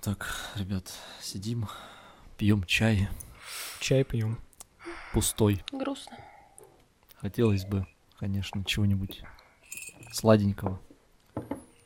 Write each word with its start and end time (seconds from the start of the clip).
Так, 0.00 0.34
ребят, 0.56 0.90
сидим, 1.20 1.68
пьем 2.38 2.64
чай 2.64 3.08
Чай 3.80 4.02
пьем. 4.02 4.38
пустой. 5.12 5.62
Грустно. 5.72 6.16
Хотелось 7.16 7.66
бы, 7.66 7.86
конечно, 8.18 8.64
чего-нибудь 8.64 9.22
сладенького. 10.10 10.80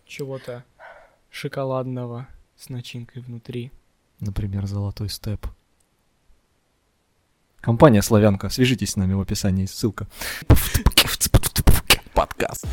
Чего-то 0.07 0.65
шоколадного 1.29 2.29
с 2.57 2.69
начинкой 2.69 3.23
внутри. 3.23 3.73
Например, 4.21 4.67
золотой 4.67 5.09
степ. 5.09 5.47
Компания 7.61 8.03
«Славянка». 8.03 8.49
Свяжитесь 8.49 8.91
с 8.91 8.97
нами 8.97 9.15
в 9.15 9.21
описании, 9.21 9.67
ссылка. 9.67 10.07
Подкаст. 12.13 12.65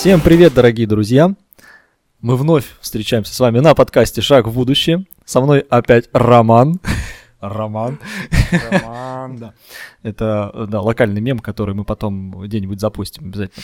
Всем 0.00 0.22
привет, 0.22 0.54
дорогие 0.54 0.86
друзья! 0.86 1.34
Мы 2.22 2.38
вновь 2.38 2.64
встречаемся 2.80 3.34
с 3.34 3.38
вами 3.38 3.58
на 3.58 3.74
подкасте 3.74 4.22
«Шаг 4.22 4.46
в 4.46 4.54
будущее». 4.54 5.04
Со 5.26 5.42
мной 5.42 5.58
опять 5.68 6.08
Роман. 6.14 6.80
Роман. 7.38 7.98
Роман. 8.50 9.36
Да. 9.36 9.54
Это 10.02 10.68
да, 10.70 10.80
локальный 10.80 11.20
мем, 11.20 11.38
который 11.38 11.74
мы 11.74 11.84
потом 11.84 12.30
где-нибудь 12.30 12.80
запустим 12.80 13.26
обязательно. 13.26 13.62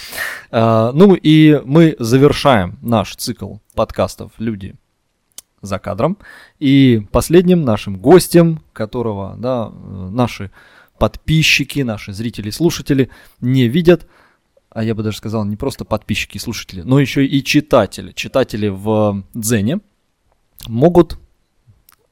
А, 0.51 0.93
ну 0.93 1.15
и 1.15 1.59
мы 1.65 1.97
завершаем 1.99 2.79
наш 2.83 3.17
цикл 3.17 3.55
подкастов 3.75 4.31
«Люди 4.37 4.75
за 5.63 5.79
кадром». 5.79 6.19
И 6.59 7.07
последним 7.13 7.65
нашим 7.65 7.97
гостем, 7.97 8.61
которого 8.75 9.37
да, 9.39 9.71
наши 9.71 10.51
подписчики, 10.99 11.81
наши 11.81 12.13
зрители, 12.13 12.51
слушатели 12.51 13.09
не 13.41 13.69
видят, 13.69 14.07
а 14.77 14.85
я 14.85 14.95
бы 14.95 15.03
даже 15.03 15.17
сказал, 15.17 15.47
не 15.47 15.57
просто 15.57 15.87
подписчики 15.87 16.37
и 16.37 16.41
слушатели, 16.41 16.83
но 16.83 17.01
еще 17.01 17.25
и 17.25 17.43
читатели. 17.43 18.13
Читатели 18.13 18.69
в 18.69 19.25
Дзене 19.33 19.81
могут 20.69 21.19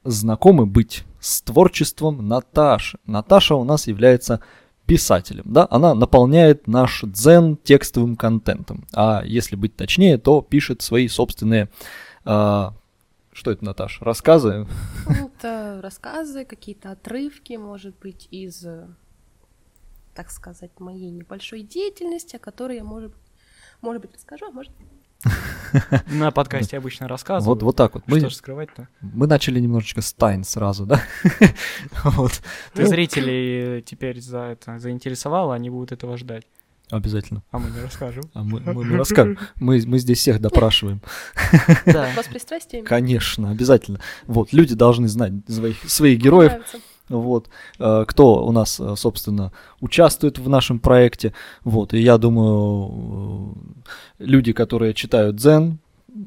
знакомы 0.03 0.65
быть 0.65 1.05
с 1.21 1.43
творчеством 1.43 2.27
Наташи. 2.27 2.99
Наташа 3.05 3.55
у 3.55 3.65
нас 3.65 3.87
является 3.87 4.41
писателем, 4.87 5.45
да, 5.45 5.67
она 5.71 5.95
наполняет 5.95 6.67
наш 6.67 7.03
дзен 7.03 7.59
текстовым 7.59 8.17
контентом, 8.17 8.87
а 8.95 9.23
если 9.25 9.57
быть 9.57 9.77
точнее, 9.77 10.17
то 10.17 10.41
пишет 10.41 10.81
свои 10.81 11.09
собственные, 11.09 11.69
а, 12.25 12.73
что 13.33 13.51
это, 13.51 13.63
Наташ, 13.63 14.01
рассказы? 14.01 14.67
Ну, 15.07 15.31
Это 15.39 15.81
рассказы, 15.83 16.47
какие-то 16.47 16.93
отрывки, 16.93 17.55
может 17.55 17.99
быть, 17.99 18.29
из, 18.31 18.65
э, 18.65 18.87
так 20.15 20.31
сказать, 20.31 20.71
моей 20.79 21.11
небольшой 21.11 21.63
деятельности, 21.63 22.37
о 22.37 22.39
которой 22.39 22.77
я, 22.77 22.85
может, 22.85 23.15
может 23.81 24.03
быть, 24.03 24.15
расскажу, 24.15 24.47
а 24.47 24.51
может 24.51 24.73
На 26.11 26.31
подкасте 26.31 26.77
обычно 26.77 27.09
рассказывают. 27.09 27.63
Вот, 27.63 27.67
вот 27.67 27.77
так 27.77 27.95
вот. 27.95 28.05
Мы, 28.07 28.19
Что 28.19 28.31
ж 28.31 28.35
скрывать-то? 28.35 28.89
мы 29.01 29.27
начали 29.27 29.59
немножечко 29.59 30.03
с 30.03 30.13
тайн 30.13 30.45
сразу, 30.45 30.87
да? 30.87 31.03
Вот. 32.05 32.33
Ты 32.75 32.83
Ну, 32.83 32.89
зрителей 32.89 33.83
теперь 33.83 34.21
за 34.21 34.39
это 34.39 34.79
заинтересовало, 34.79 35.55
они 35.55 35.71
будут 35.71 35.93
этого 35.93 36.17
ждать. 36.17 36.45
Обязательно. 36.91 37.43
А 37.51 37.59
мы 37.59 37.71
не 37.71 37.81
расскажем. 37.81 38.25
А 38.35 38.45
мы, 38.45 38.61
мы, 38.61 38.85
мы 38.85 38.97
расскажем. 38.99 39.39
Мы, 39.57 39.83
мы 39.87 39.99
здесь 39.99 40.19
всех 40.19 40.41
допрашиваем. 40.41 41.01
Да. 41.87 42.11
у 42.13 42.13
вас 42.17 42.27
пристрастиями. 42.27 42.85
Конечно, 42.85 43.51
обязательно. 43.51 44.01
Вот, 44.27 44.53
люди 44.53 44.75
должны 44.75 45.09
знать 45.09 45.33
своих, 45.49 45.79
своих 45.91 46.21
героев. 46.21 46.53
Нравится. 46.53 46.79
Вот, 47.09 47.49
э, 47.79 48.05
кто 48.09 48.47
у 48.47 48.53
нас, 48.53 48.81
э, 48.81 48.95
собственно, 48.97 49.53
участвует 49.81 50.39
в 50.39 50.49
нашем 50.49 50.79
проекте. 50.79 51.35
Вот, 51.63 51.93
и 51.93 51.99
я 51.99 52.17
думаю, 52.17 53.55
э, 54.19 54.25
люди, 54.25 54.53
которые 54.53 54.95
читают 54.95 55.37
Дзен, 55.37 55.79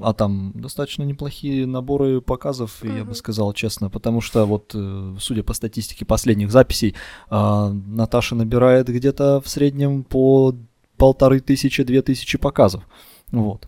а 0.01 0.13
там 0.13 0.51
достаточно 0.53 1.03
неплохие 1.03 1.65
наборы 1.65 2.21
показов, 2.21 2.83
я 2.83 3.05
бы 3.05 3.15
сказал 3.15 3.53
честно, 3.53 3.89
потому 3.89 4.21
что 4.21 4.45
вот, 4.45 4.75
судя 5.19 5.43
по 5.43 5.53
статистике 5.53 6.05
последних 6.05 6.51
записей, 6.51 6.93
э, 7.29 7.69
Наташа 7.87 8.35
набирает 8.35 8.87
где-то 8.87 9.41
в 9.41 9.47
среднем 9.47 10.03
по 10.03 10.53
полторы 10.97 11.39
тысячи, 11.39 11.83
две 11.83 12.01
тысячи 12.01 12.37
показов. 12.37 12.83
Вот. 13.31 13.67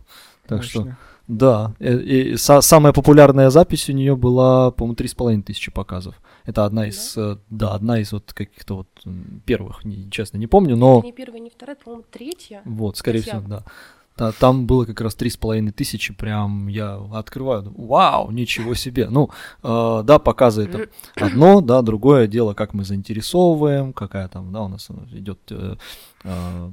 Так 0.56 0.62
что, 0.64 0.78
Точно. 0.80 0.96
да, 1.28 1.72
э, 1.80 1.98
и 1.98 2.32
са- 2.34 2.62
самая 2.62 2.92
популярная 2.92 3.50
запись 3.50 3.88
у 3.88 3.92
нее 3.92 4.14
была, 4.16 4.70
по-моему, 4.70 4.94
три 4.96 5.06
с 5.08 5.14
половиной 5.14 5.42
тысячи 5.42 5.70
показов. 5.70 6.14
Это 6.46 6.64
одна 6.64 6.86
из, 6.88 7.16
э, 7.16 7.36
да, 7.50 7.74
одна 7.74 8.00
из 8.00 8.12
вот 8.12 8.32
каких-то 8.32 8.76
вот 8.76 8.88
первых, 9.46 9.84
не- 9.84 10.10
честно 10.10 10.38
не 10.38 10.46
помню, 10.46 10.76
но 10.76 11.00
Не 11.04 11.12
первая, 11.12 11.40
не 11.40 11.50
вторая, 11.50 11.76
по-моему, 11.76 12.04
третья. 12.10 12.62
вот, 12.64 12.96
скорее 12.96 13.20
всего, 13.22 13.40
да. 13.48 13.62
Та- 14.16 14.32
Там 14.32 14.66
было 14.66 14.84
как 14.84 15.00
раз 15.00 15.14
три 15.14 15.30
с 15.30 15.36
половиной 15.36 15.72
тысячи, 15.72 16.12
прям 16.12 16.68
я 16.68 17.00
открываю, 17.14 17.62
думаю, 17.62 17.86
вау, 17.86 18.30
ничего 18.32 18.74
себе. 18.74 19.08
Ну, 19.08 19.30
э, 19.62 20.02
да, 20.04 20.18
показы 20.18 20.62
это 20.64 20.88
одно, 21.16 21.60
да, 21.60 21.80
другое 21.82 22.26
дело, 22.26 22.52
как 22.54 22.74
мы 22.74 22.84
заинтересовываем, 22.84 23.92
какая 23.92 24.28
там, 24.28 24.52
да, 24.52 24.62
у 24.62 24.68
нас 24.68 24.88
идет 25.12 25.38
э, 25.50 25.76
э, 26.24 26.70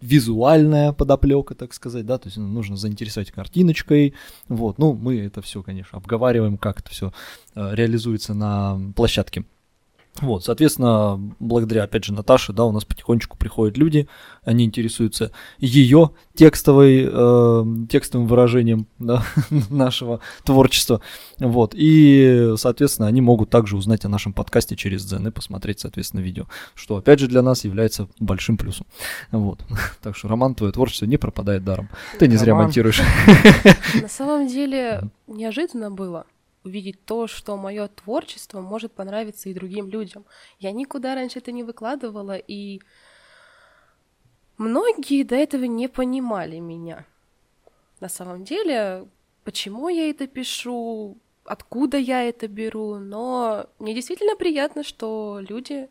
визуальная 0.00 0.92
подоплека, 0.92 1.54
так 1.54 1.72
сказать, 1.72 2.04
да, 2.06 2.18
то 2.18 2.26
есть 2.28 2.36
ну, 2.36 2.46
нужно 2.46 2.76
заинтересовать 2.76 3.30
картиночкой, 3.30 4.14
вот, 4.48 4.78
ну, 4.78 4.94
мы 4.94 5.20
это 5.20 5.40
все, 5.42 5.62
конечно, 5.62 5.98
обговариваем, 5.98 6.58
как 6.58 6.80
это 6.80 6.90
все 6.90 7.12
реализуется 7.54 8.34
на 8.34 8.78
площадке. 8.94 9.44
Вот, 10.20 10.44
соответственно, 10.44 11.20
благодаря, 11.40 11.82
опять 11.82 12.04
же, 12.04 12.12
Наташе, 12.12 12.52
да, 12.52 12.64
у 12.64 12.70
нас 12.70 12.84
потихонечку 12.84 13.36
приходят 13.36 13.76
люди, 13.76 14.08
они 14.44 14.64
интересуются 14.64 15.32
ее 15.58 16.12
текстовой, 16.34 17.08
э, 17.10 17.64
текстовым 17.90 18.28
выражением 18.28 18.86
да, 19.00 19.24
нашего 19.70 20.20
творчества, 20.44 21.00
вот, 21.40 21.72
и, 21.74 22.54
соответственно, 22.56 23.08
они 23.08 23.22
могут 23.22 23.50
также 23.50 23.76
узнать 23.76 24.04
о 24.04 24.08
нашем 24.08 24.32
подкасте 24.32 24.76
через 24.76 25.04
Дзен 25.04 25.26
и 25.26 25.32
посмотреть, 25.32 25.80
соответственно, 25.80 26.20
видео, 26.20 26.46
что, 26.76 26.96
опять 26.96 27.18
же, 27.18 27.26
для 27.26 27.42
нас 27.42 27.64
является 27.64 28.08
большим 28.20 28.56
плюсом, 28.56 28.86
вот, 29.32 29.64
так 30.00 30.16
что, 30.16 30.28
Роман, 30.28 30.54
твое 30.54 30.72
творчество 30.72 31.06
не 31.06 31.16
пропадает 31.16 31.64
даром, 31.64 31.88
ты 32.20 32.28
не 32.28 32.36
зря 32.36 32.52
Роман. 32.52 32.66
монтируешь. 32.66 33.02
На 34.00 34.08
самом 34.08 34.46
деле, 34.46 35.10
неожиданно 35.26 35.90
было 35.90 36.24
увидеть 36.64 37.04
то, 37.04 37.26
что 37.26 37.56
мое 37.56 37.88
творчество 37.88 38.60
может 38.60 38.92
понравиться 38.92 39.48
и 39.48 39.54
другим 39.54 39.88
людям. 39.88 40.24
Я 40.58 40.72
никуда 40.72 41.14
раньше 41.14 41.38
это 41.38 41.52
не 41.52 41.62
выкладывала, 41.62 42.36
и 42.36 42.80
многие 44.56 45.22
до 45.22 45.36
этого 45.36 45.64
не 45.64 45.88
понимали 45.88 46.58
меня. 46.58 47.06
На 48.00 48.08
самом 48.08 48.44
деле, 48.44 49.06
почему 49.44 49.88
я 49.88 50.10
это 50.10 50.26
пишу, 50.26 51.18
откуда 51.44 51.98
я 51.98 52.22
это 52.22 52.48
беру, 52.48 52.96
но 52.98 53.66
мне 53.78 53.94
действительно 53.94 54.36
приятно, 54.36 54.82
что 54.82 55.40
люди 55.40 55.88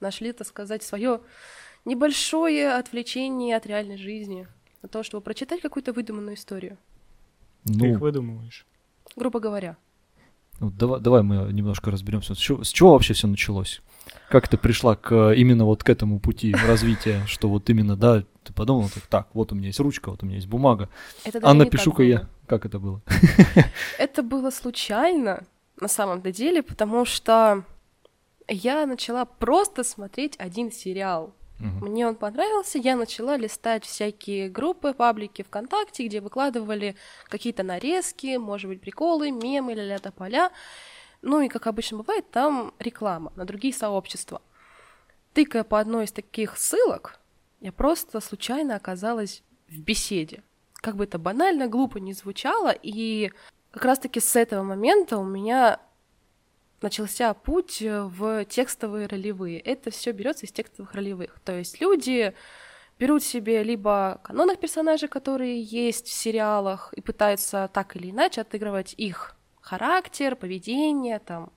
нашли, 0.00 0.32
так 0.32 0.46
сказать, 0.46 0.82
свое 0.82 1.20
небольшое 1.84 2.72
отвлечение 2.72 3.56
от 3.56 3.66
реальной 3.66 3.96
жизни 3.96 4.48
на 4.82 4.88
то, 4.88 5.02
чтобы 5.02 5.22
прочитать 5.22 5.60
какую-то 5.60 5.92
выдуманную 5.92 6.34
историю, 6.34 6.78
Ты 7.64 7.72
Ну, 7.74 7.86
их 7.86 8.00
выдумываешь. 8.00 8.66
Грубо 9.16 9.40
говоря. 9.40 9.76
Вот 10.60 10.76
давай, 10.76 11.00
давай 11.00 11.22
мы 11.22 11.52
немножко 11.52 11.90
разберемся. 11.90 12.34
С 12.34 12.38
чего, 12.38 12.62
с 12.62 12.68
чего 12.68 12.92
вообще 12.92 13.14
все 13.14 13.26
началось? 13.26 13.80
Как 14.28 14.48
ты 14.48 14.56
пришла 14.56 14.94
к 14.94 15.32
именно 15.32 15.64
вот 15.64 15.82
к 15.82 15.90
этому 15.90 16.20
пути 16.20 16.54
развития, 16.54 17.24
что 17.26 17.48
вот 17.48 17.68
именно, 17.68 17.96
да, 17.96 18.24
ты 18.44 18.52
подумала, 18.52 18.88
так, 18.94 19.06
так, 19.06 19.28
вот 19.34 19.52
у 19.52 19.54
меня 19.54 19.68
есть 19.68 19.80
ручка, 19.80 20.10
вот 20.10 20.22
у 20.22 20.26
меня 20.26 20.36
есть 20.36 20.48
бумага, 20.48 20.88
а 21.42 21.54
напишу-ка 21.54 22.02
я. 22.02 22.28
Как 22.46 22.66
это 22.66 22.78
было? 22.78 23.00
Это 23.98 24.22
было 24.22 24.50
случайно, 24.50 25.44
на 25.80 25.88
самом-то 25.88 26.32
деле, 26.32 26.62
потому 26.62 27.04
что 27.04 27.64
я 28.46 28.84
начала 28.86 29.24
просто 29.24 29.84
смотреть 29.84 30.36
один 30.38 30.70
сериал. 30.70 31.34
Мгм. 31.62 31.90
Мне 31.90 32.08
он 32.08 32.16
понравился, 32.16 32.78
я 32.78 32.96
начала 32.96 33.36
листать 33.36 33.84
всякие 33.84 34.48
группы, 34.48 34.94
паблики 34.94 35.42
ВКонтакте, 35.42 36.06
где 36.06 36.20
выкладывали 36.20 36.96
какие-то 37.28 37.62
нарезки, 37.62 38.36
может 38.36 38.68
быть, 38.68 38.80
приколы, 38.80 39.30
мемы, 39.30 39.74
ля-ля 39.74 39.98
поля. 40.10 40.50
Ну 41.22 41.40
и, 41.40 41.48
как 41.48 41.68
обычно 41.68 41.98
бывает, 41.98 42.28
там 42.30 42.74
реклама 42.80 43.32
на 43.36 43.44
другие 43.44 43.72
сообщества. 43.72 44.42
Тыкая 45.34 45.62
по 45.62 45.78
одной 45.78 46.06
из 46.06 46.12
таких 46.12 46.58
ссылок, 46.58 47.20
я 47.60 47.70
просто 47.70 48.20
случайно 48.20 48.74
оказалась 48.74 49.44
в 49.68 49.78
беседе. 49.78 50.42
Как 50.74 50.96
бы 50.96 51.04
это 51.04 51.20
банально, 51.20 51.68
глупо 51.68 51.98
не 51.98 52.12
звучало, 52.12 52.74
и 52.82 53.30
как 53.70 53.84
раз-таки 53.84 54.18
с 54.18 54.34
этого 54.34 54.64
момента 54.64 55.16
у 55.16 55.24
меня 55.24 55.78
начался 56.82 57.34
путь 57.34 57.82
э, 57.82 58.02
в 58.02 58.44
текстовые 58.44 59.06
ролевые. 59.06 59.58
Это 59.60 59.90
все 59.90 60.12
берется 60.12 60.46
из 60.46 60.52
текстовых 60.52 60.94
ролевых. 60.94 61.40
То 61.44 61.56
есть 61.58 61.80
люди 61.80 62.34
берут 62.98 63.22
себе 63.22 63.62
либо 63.62 64.20
канонных 64.22 64.58
персонажей, 64.58 65.08
которые 65.08 65.60
есть 65.60 66.06
в 66.06 66.12
сериалах, 66.12 66.92
и 66.94 67.00
пытаются 67.00 67.70
так 67.72 67.96
или 67.96 68.10
иначе 68.10 68.42
отыгрывать 68.42 68.94
их 68.96 69.34
характер, 69.60 70.36
поведение 70.36 71.18
там. 71.18 71.50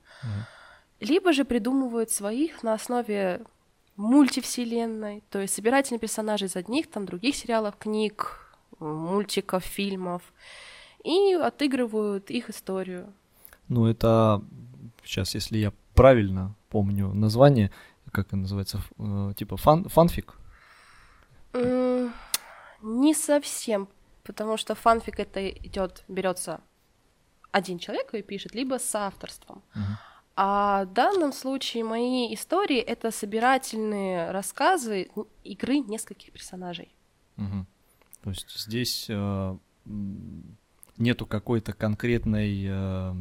Либо 1.00 1.33
же 1.33 1.44
придумывают 1.44 2.10
своих 2.10 2.63
на 2.63 2.74
основе 2.74 3.42
мультивселенной, 3.95 5.24
то 5.30 5.39
есть 5.39 5.54
собирательные 5.54 6.00
персонажи 6.00 6.45
из 6.45 6.56
одних, 6.56 6.89
там, 6.89 7.06
других 7.06 7.36
сериалов, 7.36 7.75
книг, 7.78 8.50
мультиков, 8.80 9.63
фильмов, 9.63 10.21
и 11.04 11.33
отыгрывают 11.33 12.30
их 12.31 12.50
историю. 12.50 13.13
Ну, 13.68 13.88
это 13.88 14.42
сейчас, 15.06 15.36
если 15.36 15.57
я 15.57 15.74
правильно 15.94 16.56
помню 16.69 17.13
название, 17.13 17.72
как 18.12 18.28
это 18.28 18.36
называется, 18.36 18.81
э, 18.98 19.34
типа 19.38 19.57
фан, 19.57 19.88
фанфик? 19.90 20.36
Не 21.54 23.13
совсем, 23.13 23.88
потому 24.24 24.57
что 24.57 24.75
фанфик 24.75 25.19
это 25.19 25.50
идет, 25.50 26.04
берется 26.07 26.62
один 27.52 27.80
человек 27.80 28.13
и 28.13 28.22
пишет, 28.22 28.54
либо 28.54 28.80
с 28.80 28.94
авторством. 28.96 29.63
Мгм. 29.74 29.98
А 30.36 30.84
в 30.84 30.94
данном 30.94 31.31
случае 31.31 31.86
мои 31.86 32.34
истории 32.34 32.80
это 32.80 33.12
собирательные 33.12 34.31
рассказы 34.31 35.10
игры 35.46 35.80
нескольких 35.80 36.34
персонажей. 36.34 36.94
Мгм. 37.38 37.66
То 38.22 38.30
есть 38.31 38.50
здесь 38.60 39.06
э, 39.10 39.57
нету 40.98 41.25
какой-то 41.25 41.72
конкретной, 41.72 42.66
э, 42.68 43.16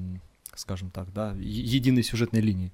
скажем 0.58 0.90
так, 0.90 1.12
да, 1.12 1.32
единой 1.36 2.02
сюжетной 2.02 2.40
линии. 2.40 2.72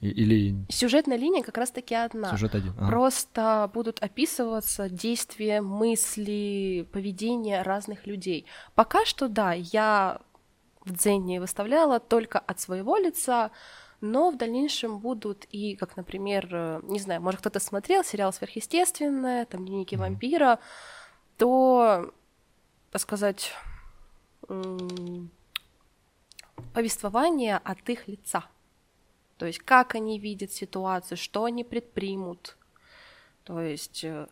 Или 0.00 0.56
Сюжетная 0.68 1.16
линия 1.16 1.44
как 1.44 1.56
раз-таки 1.58 1.94
одна. 1.94 2.32
сюжет 2.32 2.56
один. 2.56 2.72
Ага. 2.76 2.88
Просто 2.88 3.70
будут 3.72 4.02
описываться 4.02 4.88
действия, 4.88 5.60
мысли, 5.60 6.88
поведение 6.92 7.62
разных 7.62 8.04
людей. 8.08 8.44
Пока 8.74 9.04
что, 9.04 9.28
да, 9.28 9.52
я 9.52 10.20
в 10.84 10.92
Дзене 10.92 11.40
выставляла 11.40 12.00
только 12.00 12.40
от 12.40 12.58
своего 12.58 12.96
лица, 12.96 13.52
но 14.00 14.32
в 14.32 14.36
дальнейшем 14.36 14.98
будут 14.98 15.46
и, 15.52 15.76
как, 15.76 15.96
например, 15.96 16.48
э, 16.50 16.80
не 16.82 16.98
знаю, 16.98 17.22
может, 17.22 17.38
кто-то 17.38 17.60
смотрел 17.60 18.02
сериал 18.02 18.32
«Сверхъестественное», 18.32 19.44
там 19.44 19.64
«Дневники 19.64 19.94
Мгм. 19.94 20.02
вампира», 20.04 20.58
то, 21.38 22.12
так 22.90 23.00
сказать, 23.00 23.52
повествование 26.72 27.56
от 27.56 27.88
их 27.88 28.08
лица. 28.08 28.44
То 29.36 29.46
есть 29.46 29.58
как 29.58 29.94
они 29.94 30.18
видят 30.18 30.52
ситуацию, 30.52 31.18
что 31.18 31.44
они 31.44 31.64
предпримут. 31.64 32.56
То 33.44 33.60
есть 33.60 34.04
э, 34.04 34.26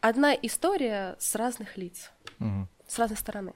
одна 0.00 0.34
история 0.34 1.16
с 1.18 1.34
разных 1.34 1.76
лиц, 1.78 2.10
Мгм. 2.38 2.68
с 2.86 2.98
разной 2.98 3.16
стороны. 3.16 3.52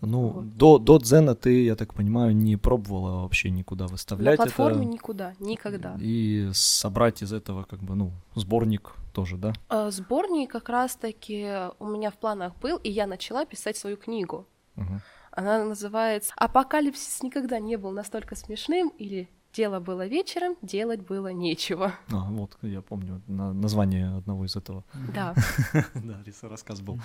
Ну, 0.00 0.28
Вот. 0.28 0.56
до, 0.56 0.78
до 0.78 0.98
Дзена 0.98 1.34
ты, 1.34 1.64
я 1.64 1.76
так 1.76 1.94
понимаю, 1.94 2.34
не 2.36 2.56
пробовала 2.56 3.22
вообще 3.22 3.50
никуда 3.50 3.86
выставлять 3.86 4.38
На 4.38 4.44
платформе 4.44 4.82
это. 4.82 4.86
никуда, 4.92 5.34
никогда. 5.40 5.96
И 6.00 6.50
собрать 6.52 7.22
из 7.22 7.32
этого, 7.32 7.64
как 7.64 7.80
бы, 7.80 7.94
ну, 7.94 8.12
сборник 8.34 8.92
тоже, 9.14 9.36
да? 9.36 9.52
А 9.68 9.90
Сборник 9.90 10.50
как 10.50 10.68
раз-таки 10.68 11.68
у 11.78 11.86
меня 11.86 12.10
в 12.10 12.14
планах 12.18 12.54
был, 12.56 12.76
и 12.78 12.90
я 12.90 13.06
начала 13.06 13.44
писать 13.46 13.76
свою 13.78 13.96
книгу. 13.96 14.46
Мгм. 14.76 15.00
Она 15.36 15.64
называется 15.64 16.32
«Апокалипсис 16.36 17.22
никогда 17.22 17.58
не 17.58 17.76
был 17.76 17.90
настолько 17.90 18.36
смешным» 18.36 18.88
или 18.98 19.28
«Дело 19.52 19.80
было 19.80 20.06
вечером, 20.06 20.56
делать 20.62 21.00
было 21.00 21.32
нечего». 21.32 21.92
А, 22.12 22.24
вот, 22.30 22.56
я 22.62 22.80
помню 22.82 23.20
на- 23.26 23.52
название 23.52 24.16
одного 24.16 24.44
из 24.46 24.56
этого. 24.56 24.84
Да. 25.14 25.34
Да, 25.94 26.22
рассказ 26.48 26.80
был. 26.80 27.00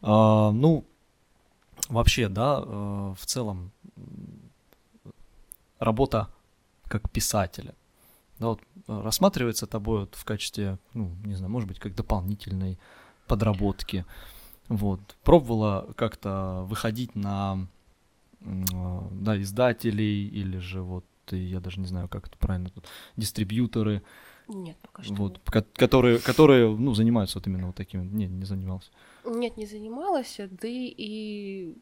А, 0.00 0.50
ну, 0.50 0.84
вообще, 1.88 2.28
да, 2.28 2.62
э, 2.64 3.14
в 3.18 3.26
целом 3.26 3.70
работа 5.78 6.28
как 6.88 7.10
писателя, 7.10 7.74
да, 8.38 8.46
вот, 8.48 8.60
э, 8.88 9.00
рассматривается 9.02 9.66
тобой 9.66 10.00
вот 10.00 10.14
в 10.14 10.24
качестве, 10.24 10.78
ну, 10.94 11.10
не 11.24 11.34
знаю, 11.34 11.50
может 11.52 11.68
быть, 11.68 11.78
как 11.78 11.94
дополнительной 11.94 12.78
подработки. 13.26 14.04
Вот. 14.68 15.00
Пробовала 15.22 15.92
как-то 15.96 16.64
выходить 16.66 17.14
на 17.14 17.66
э, 18.40 18.64
да, 19.12 19.40
издателей 19.40 20.28
или 20.28 20.58
же 20.58 20.82
вот, 20.82 21.04
я 21.30 21.60
даже 21.60 21.80
не 21.80 21.86
знаю, 21.86 22.08
как 22.08 22.28
это 22.28 22.36
правильно 22.38 22.70
тут, 22.70 22.86
дистрибьюторы, 23.16 24.02
Нет, 24.48 24.76
пока 24.82 25.02
что 25.02 25.14
вот, 25.14 25.32
нет. 25.34 25.42
ко- 25.44 25.62
которые, 25.62 26.18
которые, 26.18 26.74
ну, 26.76 26.94
занимаются 26.94 27.38
вот 27.38 27.46
именно 27.46 27.66
вот 27.68 27.76
такими. 27.76 28.04
Не, 28.04 28.26
не 28.26 28.44
занимался. 28.44 28.90
Нет, 29.24 29.56
не 29.56 29.66
занималась, 29.66 30.36
да 30.38 30.68
и 30.68 31.76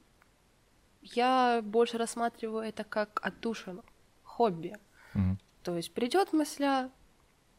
я 1.02 1.62
больше 1.64 1.98
рассматриваю 1.98 2.64
это 2.68 2.84
как 2.84 3.20
отдушину, 3.22 3.84
хобби. 4.22 4.76
Мгм. 5.14 5.38
То 5.62 5.76
есть 5.76 5.92
придет 5.92 6.32
мысля, 6.32 6.90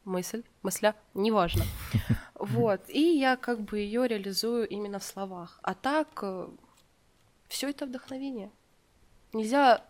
мысль, 0.06 0.44
мысля, 0.64 0.96
неважно. 1.14 1.64
Вот, 2.42 2.82
и 2.90 3.20
я 3.20 3.38
как 3.38 3.62
бы 3.62 3.80
ее 3.80 4.08
реализую 4.08 4.68
именно 4.68 4.98
в 4.98 5.04
словах. 5.04 5.60
А 5.62 5.76
так 5.76 6.24
все 7.48 7.70
это 7.70 7.86
вдохновение. 7.86 8.50
Нельзя, 9.34 9.84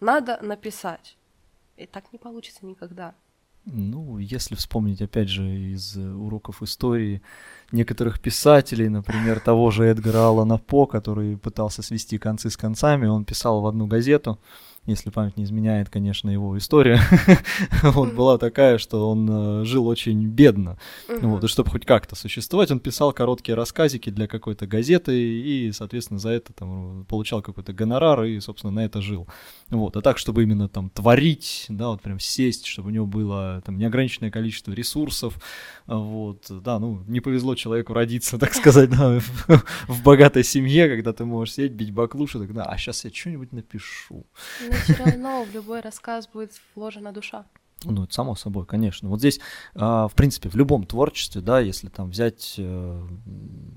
надо 0.00 0.38
написать. 0.42 1.16
И 1.76 1.86
так 1.86 2.12
не 2.12 2.18
получится 2.18 2.64
никогда. 2.64 3.14
Ну, 3.66 4.18
если 4.18 4.54
вспомнить, 4.54 5.02
опять 5.02 5.28
же, 5.28 5.44
из 5.44 5.96
э, 5.96 6.00
уроков 6.00 6.62
истории 6.62 7.20
некоторых 7.70 8.18
писателей, 8.18 8.88
например, 8.88 9.40
того 9.40 9.70
же 9.70 9.84
Эдгара 9.84 10.28
Аллана 10.28 10.56
По, 10.56 10.86
который 10.86 11.36
пытался 11.36 11.82
свести 11.82 12.16
концы 12.18 12.48
с 12.48 12.56
концами, 12.56 13.06
он 13.06 13.26
писал 13.26 13.60
в 13.60 13.66
одну 13.66 13.86
газету, 13.86 14.38
если 14.92 15.10
память 15.10 15.36
не 15.36 15.44
изменяет, 15.44 15.90
конечно, 15.90 16.30
его 16.30 16.56
история, 16.58 17.00
вот 17.82 18.14
была 18.14 18.38
такая, 18.38 18.78
что 18.78 19.10
он 19.10 19.28
э, 19.30 19.64
жил 19.64 19.86
очень 19.86 20.26
бедно, 20.26 20.78
вот, 21.08 21.44
и 21.44 21.48
чтобы 21.48 21.70
хоть 21.70 21.84
как-то 21.84 22.16
существовать, 22.16 22.70
он 22.70 22.80
писал 22.80 23.12
короткие 23.12 23.54
рассказики 23.54 24.10
для 24.10 24.26
какой-то 24.26 24.66
газеты 24.66 25.18
и, 25.18 25.72
соответственно, 25.72 26.18
за 26.18 26.30
это 26.30 26.52
там 26.52 27.04
получал 27.06 27.42
какой-то 27.42 27.72
гонорар 27.72 28.24
и, 28.24 28.40
собственно, 28.40 28.72
на 28.72 28.84
это 28.84 29.00
жил. 29.00 29.26
Вот, 29.70 29.96
а 29.96 30.00
так, 30.00 30.18
чтобы 30.18 30.42
именно 30.42 30.68
там 30.68 30.90
творить, 30.90 31.66
да, 31.68 31.88
вот 31.88 32.00
прям 32.00 32.18
сесть, 32.18 32.66
чтобы 32.66 32.88
у 32.88 32.92
него 32.92 33.06
было 33.06 33.62
там 33.64 33.76
неограниченное 33.76 34.30
количество 34.30 34.72
ресурсов, 34.72 35.38
а, 35.86 35.96
вот, 35.96 36.46
да, 36.48 36.78
ну, 36.78 37.02
не 37.06 37.20
повезло 37.20 37.54
человеку 37.54 37.92
родиться, 37.92 38.38
так 38.38 38.54
сказать, 38.54 38.90
да, 38.90 39.20
в, 39.20 39.64
в 39.88 40.02
богатой 40.02 40.44
семье, 40.44 40.88
когда 40.88 41.12
ты 41.12 41.24
можешь 41.24 41.54
сидеть, 41.54 41.72
бить 41.72 41.92
баклуши, 41.92 42.38
так, 42.38 42.52
да, 42.54 42.64
а 42.64 42.78
сейчас 42.78 43.04
я 43.04 43.10
что-нибудь 43.10 43.52
напишу. 43.52 44.26
Но 44.60 44.76
все 44.82 44.94
равно 45.04 45.44
в 45.44 45.52
любой 45.52 45.80
рассказ 45.80 46.28
будет 46.28 46.52
вложена 46.74 47.12
душа. 47.12 47.44
Ну, 47.84 48.04
это 48.04 48.12
само 48.12 48.34
собой, 48.34 48.66
конечно. 48.66 49.08
Вот 49.08 49.20
здесь, 49.20 49.38
а, 49.74 50.08
в 50.08 50.14
принципе, 50.14 50.48
в 50.48 50.56
любом 50.56 50.84
творчестве, 50.84 51.40
да, 51.40 51.60
если 51.60 51.88
там 51.88 52.10
взять 52.10 52.56
э, 52.58 53.06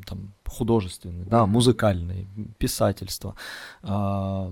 там 0.07 0.33
художественный, 0.45 1.25
да, 1.25 1.45
музыкальный, 1.45 2.27
писательство, 2.57 3.35
а, 3.83 4.51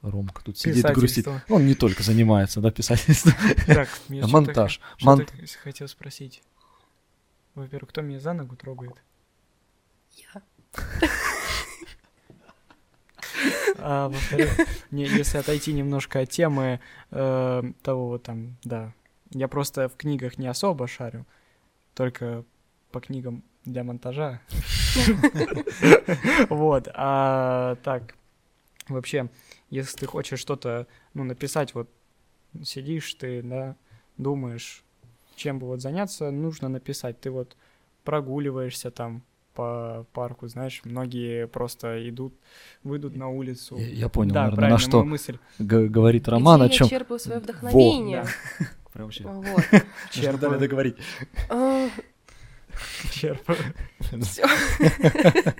Ромка 0.00 0.42
тут 0.44 0.56
сидит 0.56 0.88
и 0.88 0.92
грустит. 0.92 1.28
Он 1.48 1.66
не 1.66 1.74
только 1.74 2.02
занимается, 2.02 2.60
да, 2.60 2.70
писательством. 2.70 3.34
Так, 3.66 3.88
мне 4.08 4.20
что-то- 4.22 4.32
Монтаж. 4.32 4.80
что-то 4.96 5.04
Мон- 5.04 5.26
хотел 5.62 5.88
спросить. 5.88 6.42
Во-первых, 7.54 7.90
кто 7.90 8.00
меня 8.00 8.20
за 8.20 8.32
ногу 8.32 8.56
трогает? 8.56 8.94
Я. 10.34 10.42
А 13.78 14.12
если 14.90 15.38
отойти 15.38 15.72
немножко 15.72 16.20
от 16.20 16.30
темы 16.30 16.80
э, 17.10 17.62
того 17.82 18.08
вот 18.08 18.22
там, 18.22 18.56
да, 18.64 18.92
я 19.30 19.48
просто 19.48 19.88
в 19.88 19.96
книгах 19.96 20.38
не 20.38 20.46
особо 20.46 20.86
шарю, 20.86 21.26
только 21.94 22.44
по 22.90 23.00
книгам 23.00 23.42
для 23.64 23.84
монтажа. 23.84 24.40
Вот, 26.48 26.88
а 26.94 27.76
так, 27.84 28.14
вообще, 28.88 29.28
если 29.70 29.98
ты 29.98 30.06
хочешь 30.06 30.40
что-то, 30.40 30.86
ну, 31.14 31.24
написать, 31.24 31.74
вот, 31.74 31.88
сидишь 32.64 33.12
ты, 33.14 33.42
да, 33.42 33.76
думаешь, 34.16 34.82
чем 35.36 35.58
бы 35.58 35.66
вот 35.66 35.80
заняться, 35.80 36.30
нужно 36.30 36.68
написать. 36.68 37.20
Ты 37.20 37.30
вот 37.30 37.56
прогуливаешься 38.04 38.90
там 38.90 39.22
по 39.58 40.06
парку, 40.12 40.46
знаешь, 40.46 40.82
многие 40.84 41.48
просто 41.48 42.08
идут, 42.08 42.32
выйдут 42.84 43.16
на 43.16 43.28
улицу. 43.28 43.76
Я- 43.76 43.86
я 43.88 44.08
понял, 44.08 44.32
да, 44.32 44.44
наверное, 44.44 44.70
на 44.70 44.78
что 44.78 45.02
мысль. 45.04 45.38
говорит 45.58 46.28
Роман, 46.28 46.62
о 46.62 46.66
Где 46.68 46.76
чем. 46.76 46.86
я 46.86 46.90
черпаю 46.90 47.18
свое 47.18 47.40
вдохновение. 47.40 48.24
Прям 48.92 49.06
вообще. 49.06 49.24
Вот. 49.24 49.44
Нужно 49.46 49.82
Черпаю. 50.12 50.38
дали 50.38 50.58
договорить. 50.60 50.96
А, 51.50 51.88
Черпаю. 53.10 53.58
всё. 54.22 54.44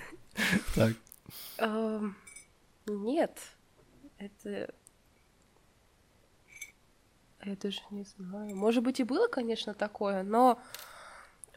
Так. 0.76 0.92
Нет, 2.86 3.36
это... 4.18 4.72
Я 7.44 7.56
даже 7.56 7.80
не 7.90 8.04
знаю. 8.04 8.54
Может 8.56 8.84
быть, 8.84 9.00
и 9.00 9.04
было, 9.04 9.26
конечно, 9.28 9.74
такое, 9.74 10.22
но 10.22 10.60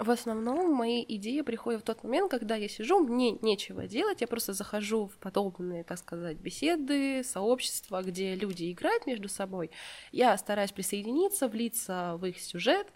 В 0.02 0.10
основном 0.10 0.74
мои 0.74 1.06
идеи 1.08 1.42
приходят 1.42 1.82
в 1.82 1.86
тот 1.86 2.04
момент, 2.04 2.32
когда 2.32 2.56
я 2.56 2.68
сижу, 2.68 3.02
мне 3.02 3.34
нечего 3.34 3.86
делать, 3.86 4.22
я 4.22 4.28
просто 4.28 4.52
захожу 4.52 5.06
в 5.06 5.18
подобные, 5.20 5.84
так 5.84 6.00
сказать, 6.00 6.38
беседы, 6.38 7.24
сообщества, 7.24 8.02
где 8.02 8.34
люди 8.34 8.72
играют 8.72 9.06
между 9.06 9.30
собой. 9.30 9.70
Я 10.12 10.36
стараюсь 10.38 10.72
присоединиться, 10.72 11.48
влиться 11.48 12.16
в 12.18 12.26
их 12.26 12.40
сюжет, 12.40 12.88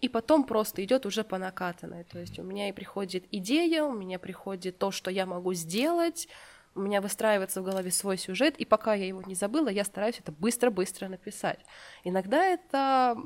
и 0.00 0.08
потом 0.08 0.44
просто 0.44 0.82
идет 0.82 1.04
уже 1.04 1.24
по 1.24 1.36
накатанной. 1.36 2.04
То 2.04 2.18
есть 2.18 2.38
у 2.38 2.42
меня 2.42 2.70
и 2.70 2.72
приходит 2.72 3.26
идея, 3.30 3.84
у 3.84 3.92
меня 3.92 4.18
приходит 4.18 4.78
то, 4.78 4.90
что 4.90 5.10
я 5.10 5.26
могу 5.26 5.52
сделать, 5.52 6.26
у 6.74 6.80
меня 6.80 7.02
выстраивается 7.02 7.60
в 7.60 7.66
голове 7.66 7.90
свой 7.90 8.16
сюжет, 8.16 8.56
и 8.56 8.64
пока 8.64 8.94
я 8.94 9.06
его 9.06 9.20
не 9.20 9.34
забыла, 9.34 9.68
я 9.68 9.84
стараюсь 9.84 10.18
это 10.18 10.32
быстро-быстро 10.32 11.08
написать. 11.08 11.60
Иногда 12.02 12.42
это 12.46 13.18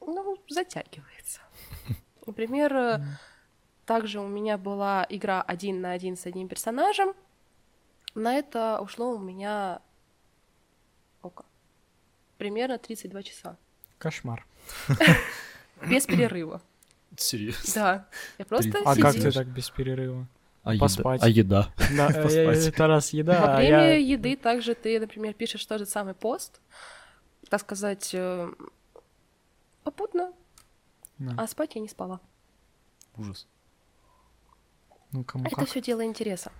ну, 0.00 0.36
затягивается. 0.48 1.13
Например, 2.26 2.72
mm. 2.72 3.02
также 3.86 4.20
у 4.20 4.28
меня 4.28 4.58
была 4.58 5.06
игра 5.08 5.42
один 5.42 5.80
на 5.80 5.92
один 5.92 6.16
с 6.16 6.26
одним 6.26 6.48
персонажем. 6.48 7.14
На 8.14 8.34
это 8.34 8.80
ушло 8.80 9.10
у 9.10 9.18
меня 9.18 9.80
сколько? 11.18 11.44
Примерно 12.38 12.78
32 12.78 13.22
часа. 13.22 13.56
Кошмар. 13.98 14.46
Без 15.88 16.06
перерыва. 16.06 16.60
Серьезно? 17.16 17.72
Да. 17.74 18.08
Я 18.38 18.44
просто 18.44 18.78
А 18.84 18.96
как 18.96 19.14
ты 19.14 19.30
так 19.30 19.46
без 19.46 19.70
перерыва? 19.70 20.26
А 20.64 20.76
Поспать. 20.76 21.22
Еда, 21.24 21.72
а 21.76 21.88
еда? 21.88 22.08
Да, 22.08 22.08
э, 22.18 22.22
Поспать. 22.22 22.66
это 22.66 22.86
раз 22.86 23.12
еда, 23.12 23.40
Во 23.40 23.54
а 23.54 23.56
время 23.58 23.78
я... 23.78 23.96
еды 23.96 24.36
также 24.36 24.74
ты, 24.74 24.98
например, 24.98 25.34
пишешь 25.34 25.64
тот 25.64 25.78
же 25.78 25.86
самый 25.86 26.14
пост, 26.14 26.60
так 27.50 27.60
сказать, 27.60 28.10
э, 28.14 28.50
попутно, 29.82 30.32
Да. 31.18 31.34
а 31.36 31.46
спать 31.46 31.74
я 31.74 31.80
не 31.80 31.88
спала. 31.88 32.20
Ужас. 33.16 33.46
Ну, 35.12 35.22
кому 35.24 35.44
Это 35.46 35.56
как. 35.56 35.68
все 35.68 35.80
дело 35.80 36.04
интереса. 36.04 36.50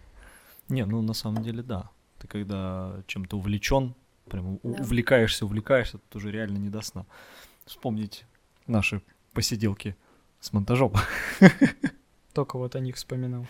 Не, 0.69 0.85
ну 0.87 1.03
на 1.03 1.15
самом 1.15 1.43
деле 1.43 1.63
да. 1.63 1.91
Ты 2.19 2.29
когда 2.29 3.03
чем-то 3.07 3.37
увлечен, 3.37 3.95
прям 4.27 4.59
Да. 4.63 4.83
увлекаешься, 4.83 5.45
увлекаешься, 5.45 5.99
тут 5.99 6.17
уже 6.17 6.31
реально 6.31 6.59
не 6.59 6.71
до 6.71 6.81
сна. 6.83 7.05
Вспомнить 7.67 8.25
наши 8.67 9.03
посиделки 9.33 9.97
с 10.41 10.53
монтажом. 10.53 10.93
Только 12.33 12.57
вот 12.59 12.77
о 12.77 12.81
них 12.81 12.97
вспоминал. 12.97 13.47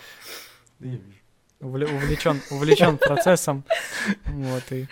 увлечен, 1.61 2.41
увлечен 2.51 2.99
процессом. 2.99 3.65
Вот, 4.27 4.73
и 4.73 4.89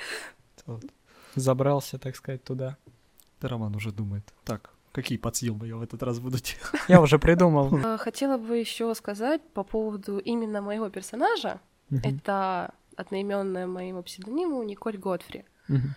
забрался, 1.34 1.98
так 1.98 2.16
сказать, 2.16 2.44
туда. 2.44 2.76
Да, 3.40 3.48
Роман 3.48 3.74
уже 3.74 3.90
думает. 3.92 4.32
Так, 4.44 4.70
какие 4.92 5.18
подсъемы 5.18 5.66
я 5.66 5.76
в 5.76 5.82
этот 5.82 6.02
раз 6.02 6.18
буду 6.18 6.38
делать? 6.38 6.82
Я 6.88 7.00
уже 7.00 7.18
придумал. 7.18 7.74
Э, 7.78 7.98
Хотела 7.98 8.36
бы 8.38 8.56
еще 8.58 8.94
сказать 8.94 9.40
по 9.54 9.64
поводу 9.64 10.18
именно 10.18 10.60
моего 10.60 10.90
персонажа. 10.90 11.60
Мгм, 11.90 12.02
Это 12.04 12.74
одноименная 12.96 13.66
моему 13.66 14.02
псевдониму 14.02 14.62
Николь 14.62 14.96
Годфри. 14.98 15.44
мгм. 15.68 15.94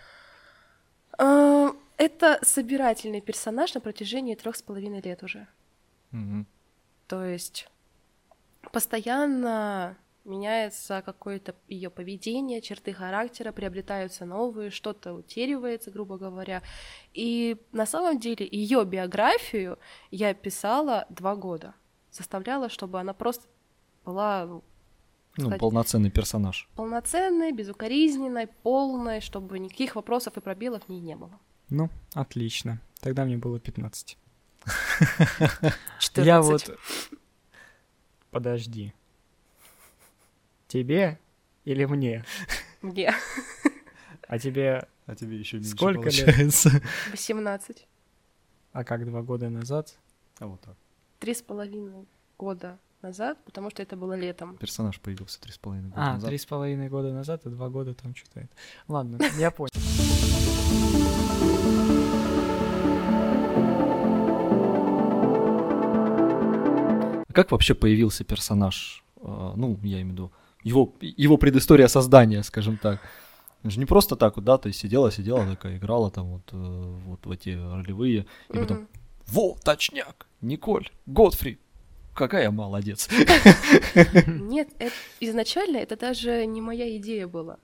Э, 1.19 1.71
Это 1.97 2.39
собирательный 2.41 3.21
персонаж 3.21 3.73
на 3.73 3.79
протяжении 3.81 4.35
трех 4.35 4.55
с 4.55 4.61
половиной 4.61 5.01
лет 5.01 5.23
уже. 5.23 5.47
Мгм. 6.11 6.45
То 7.07 7.23
есть 7.23 7.69
постоянно 8.71 9.95
меняется 10.25 11.01
какое-то 11.05 11.55
ее 11.67 11.89
поведение, 11.89 12.61
черты 12.61 12.93
характера, 12.93 13.51
приобретаются 13.51 14.25
новые, 14.25 14.71
что-то 14.71 15.13
утеривается, 15.13 15.91
грубо 15.91 16.17
говоря. 16.17 16.61
И 17.13 17.57
на 17.71 17.85
самом 17.85 18.19
деле 18.19 18.47
ее 18.49 18.83
биографию 18.85 19.77
я 20.11 20.33
писала 20.33 21.05
два 21.09 21.35
года. 21.35 21.75
Составляла, 22.09 22.69
чтобы 22.69 22.99
она 22.99 23.13
просто 23.13 23.47
была 24.03 24.45
ну, 24.45 24.63
Ну, 25.37 25.43
сказать, 25.43 25.59
полноценный 25.59 26.11
персонаж. 26.11 26.69
полноценной, 26.75 27.51
безукоризненной, 27.51 28.47
полной, 28.47 29.21
чтобы 29.21 29.59
никаких 29.59 29.95
вопросов 29.95 30.37
и 30.37 30.41
пробелов 30.41 30.83
в 30.85 30.89
ней 30.89 31.01
не 31.01 31.15
было. 31.15 31.39
Ну, 31.69 31.89
отлично. 32.13 32.79
Тогда 33.01 33.25
мне 33.25 33.37
было 33.37 33.59
15. 33.59 34.17
14. 35.99 36.17
Я 36.25 36.41
вот... 36.41 36.77
Подожди. 38.31 38.93
Тебе 40.67 41.19
или 41.63 41.85
мне? 41.85 42.25
Мне 42.81 43.13
А 44.27 44.39
тебе... 44.39 44.87
А 45.07 45.15
тебе 45.15 45.37
еще 45.37 45.57
меньше 45.57 45.71
Сколько 45.71 46.09
лет? 46.09 46.25
получается. 46.25 46.81
18. 47.11 47.87
А 48.71 48.83
как 48.83 49.05
два 49.05 49.21
года 49.21 49.49
назад? 49.49 49.95
А 50.39 50.47
вот 50.47 50.59
так. 50.61 50.75
Три 51.19 51.33
с 51.35 51.41
половиной 51.43 52.07
года 52.39 52.79
назад, 53.03 53.37
потому 53.45 53.69
что 53.69 53.83
это 53.83 53.95
было 53.95 54.13
летом. 54.13 54.57
Персонаж 54.57 54.99
появился 54.99 55.39
три 55.39 55.51
с 55.51 55.57
половиной 55.59 55.89
года 55.89 56.01
А, 56.01 56.13
назад. 56.13 56.27
три 56.29 56.37
с 56.39 56.45
половиной 56.45 56.89
года 56.89 57.13
назад 57.13 57.45
и 57.45 57.49
два 57.49 57.69
года 57.69 57.93
там 57.93 58.15
что-то 58.15 58.39
это. 58.41 58.49
Ладно, 58.87 59.19
я 59.37 59.51
понял. 59.51 59.69
А 67.27 67.33
Как 67.33 67.51
вообще 67.51 67.73
появился 67.73 68.23
персонаж? 68.23 69.03
Э, 69.17 69.53
Ну, 69.55 69.77
я 69.83 70.01
имею 70.01 70.07
в 70.07 70.11
виду 70.11 70.31
его, 70.65 70.93
его 70.99 71.37
предыстория 71.37 71.87
создания, 71.87 72.43
скажем 72.43 72.77
так. 72.77 72.99
Это 73.61 73.69
же 73.71 73.79
не 73.79 73.85
просто 73.85 74.15
так 74.15 74.35
вот, 74.35 74.45
да, 74.45 74.57
ты 74.57 74.73
сидела, 74.73 75.11
сидела, 75.11 75.45
такая 75.45 75.77
играла 75.77 76.11
там 76.11 76.25
вот, 76.33 76.49
э, 76.51 76.55
вот 77.05 77.25
в 77.25 77.31
эти 77.31 77.49
ролевые, 77.49 78.25
и 78.49 78.57
потом, 78.57 78.77
Мгм. 78.77 78.87
во, 79.27 79.57
точняк, 79.63 80.27
Николь, 80.41 80.89
Годфри, 81.05 81.57
какая 82.13 82.51
молодец. 82.51 83.09
Нет, 84.27 84.69
изначально 85.19 85.77
это 85.77 85.95
даже 85.97 86.45
не 86.45 86.61
моя 86.61 86.97
идея 86.97 87.27
была. 87.27 87.57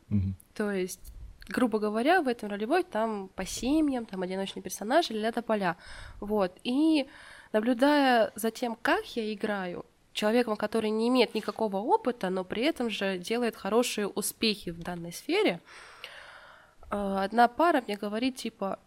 То 0.53 0.71
есть, 0.71 1.13
грубо 1.47 1.79
говоря, 1.79 2.21
в 2.21 2.27
этом 2.27 2.49
ролевой 2.49 2.83
там 2.83 3.29
по 3.35 3.45
семьям, 3.45 4.05
там 4.05 4.21
одиночный 4.21 4.61
персонаж 4.61 5.11
или 5.11 5.19
ля 5.19 5.31
поля. 5.31 5.75
Вот. 6.19 6.51
И 6.63 7.07
наблюдая 7.53 8.31
за 8.35 8.51
тем, 8.51 8.77
как 8.81 9.05
я 9.15 9.33
играю, 9.33 9.85
человеком, 10.13 10.55
который 10.55 10.89
не 10.89 11.07
имеет 11.07 11.35
никакого 11.35 11.77
опыта, 11.77 12.29
но 12.29 12.43
при 12.43 12.63
этом 12.63 12.89
же 12.89 13.17
делает 13.17 13.55
хорошие 13.55 14.07
успехи 14.07 14.69
в 14.71 14.79
данной 14.79 15.13
сфере, 15.13 15.59
э, 16.89 17.17
одна 17.23 17.47
пара 17.47 17.81
мне 17.81 17.97
говорит, 17.97 18.35
типа, 18.37 18.79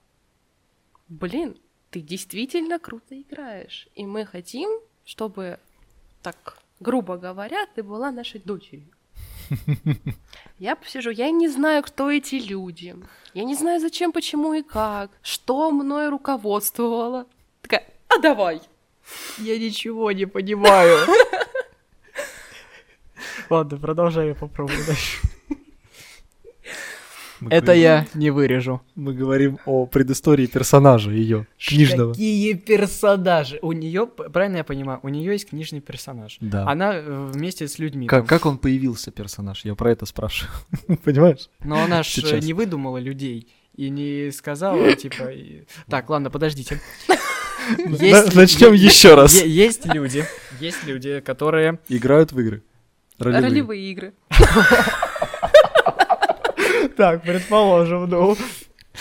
блин, 1.08 1.56
ты 1.90 2.00
действительно 2.00 2.78
круто 2.78 3.20
играешь, 3.20 3.88
и 3.94 4.04
мы 4.06 4.26
хотим, 4.26 4.68
чтобы, 5.04 5.58
так 6.22 6.58
грубо 6.80 7.16
говоря, 7.16 7.66
ты 7.74 7.82
была 7.82 8.10
нашей 8.10 8.40
дочерью. 8.40 8.88
Я 10.58 10.76
посижу, 10.76 11.10
я 11.10 11.30
не 11.30 11.48
знаю, 11.48 11.82
кто 11.82 12.10
эти 12.10 12.36
люди. 12.36 12.96
Я 13.34 13.44
не 13.44 13.54
знаю, 13.54 13.80
зачем, 13.80 14.12
почему 14.12 14.54
и 14.54 14.62
как. 14.62 15.10
Что 15.20 15.70
мной 15.70 16.08
руководствовало. 16.08 17.26
Такая, 17.60 17.84
а 18.08 18.18
давай. 18.18 18.62
Я 19.38 19.58
ничего 19.58 20.12
не 20.12 20.26
понимаю. 20.26 21.06
Ладно, 23.50 23.78
продолжай, 23.78 24.28
я 24.28 24.34
попробую 24.34 24.78
дальше. 24.86 25.18
Мы 27.40 27.50
Это 27.50 27.66
говорим- 27.66 27.82
я 27.82 28.06
не 28.14 28.30
вырежу. 28.30 28.80
Мы 28.94 29.12
говорим 29.12 29.58
о 29.66 29.86
предыстории 29.86 30.46
персонажа 30.46 31.10
ее, 31.10 31.46
книжного. 31.58 32.12
Какие 32.12 32.54
персонажи? 32.54 33.58
У 33.60 33.72
нее, 33.72 34.06
правильно 34.06 34.58
я 34.58 34.64
понимаю, 34.64 35.00
у 35.02 35.08
нее 35.08 35.32
есть 35.32 35.50
книжный 35.50 35.80
персонаж. 35.80 36.38
Да. 36.40 36.66
Она 36.66 36.94
э, 36.94 37.30
вместе 37.32 37.68
с 37.68 37.78
людьми. 37.78 38.06
Как, 38.06 38.20
там. 38.20 38.26
как 38.28 38.46
он 38.46 38.56
появился, 38.56 39.10
персонаж? 39.10 39.64
Я 39.64 39.74
про 39.74 39.90
это 39.90 40.06
спрашиваю. 40.06 40.54
Понимаешь? 41.04 41.50
Но 41.62 41.82
она 41.82 42.02
ж 42.02 42.06
э, 42.06 42.10
Сейчас. 42.12 42.44
не 42.44 42.54
выдумала 42.54 42.96
людей 42.96 43.48
и 43.76 43.90
не 43.90 44.30
сказала, 44.30 44.92
типа... 44.96 45.30
Так, 45.88 46.08
ладно, 46.08 46.30
подождите. 46.30 46.80
На- 47.86 48.34
начнем 48.34 48.72
е- 48.72 48.84
еще 48.84 49.14
раз. 49.14 49.42
Есть 49.42 49.86
люди, 49.86 50.24
есть 50.60 50.84
люди, 50.84 51.20
которые... 51.20 51.78
Играют 51.88 52.32
в 52.32 52.40
игры. 52.40 52.62
Ролевые. 53.18 53.48
Ролевые 53.50 53.90
игры. 53.92 54.14
Так, 56.96 57.22
предположим, 57.22 58.08
ну... 58.08 58.36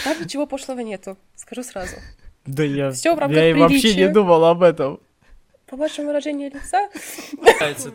Там 0.03 0.19
ничего 0.19 0.47
пошлого 0.47 0.79
нету, 0.79 1.17
скажу 1.35 1.63
сразу. 1.63 1.97
Да 2.45 2.63
я, 2.63 2.91
Всё 2.91 3.15
в 3.15 3.19
рамках 3.19 3.37
я 3.37 3.49
и 3.51 3.53
вообще 3.53 3.95
не 3.95 4.09
думал 4.09 4.43
об 4.45 4.63
этом. 4.63 4.99
По 5.67 5.77
вашему 5.77 6.07
выражению 6.07 6.51
лица, 6.51 6.89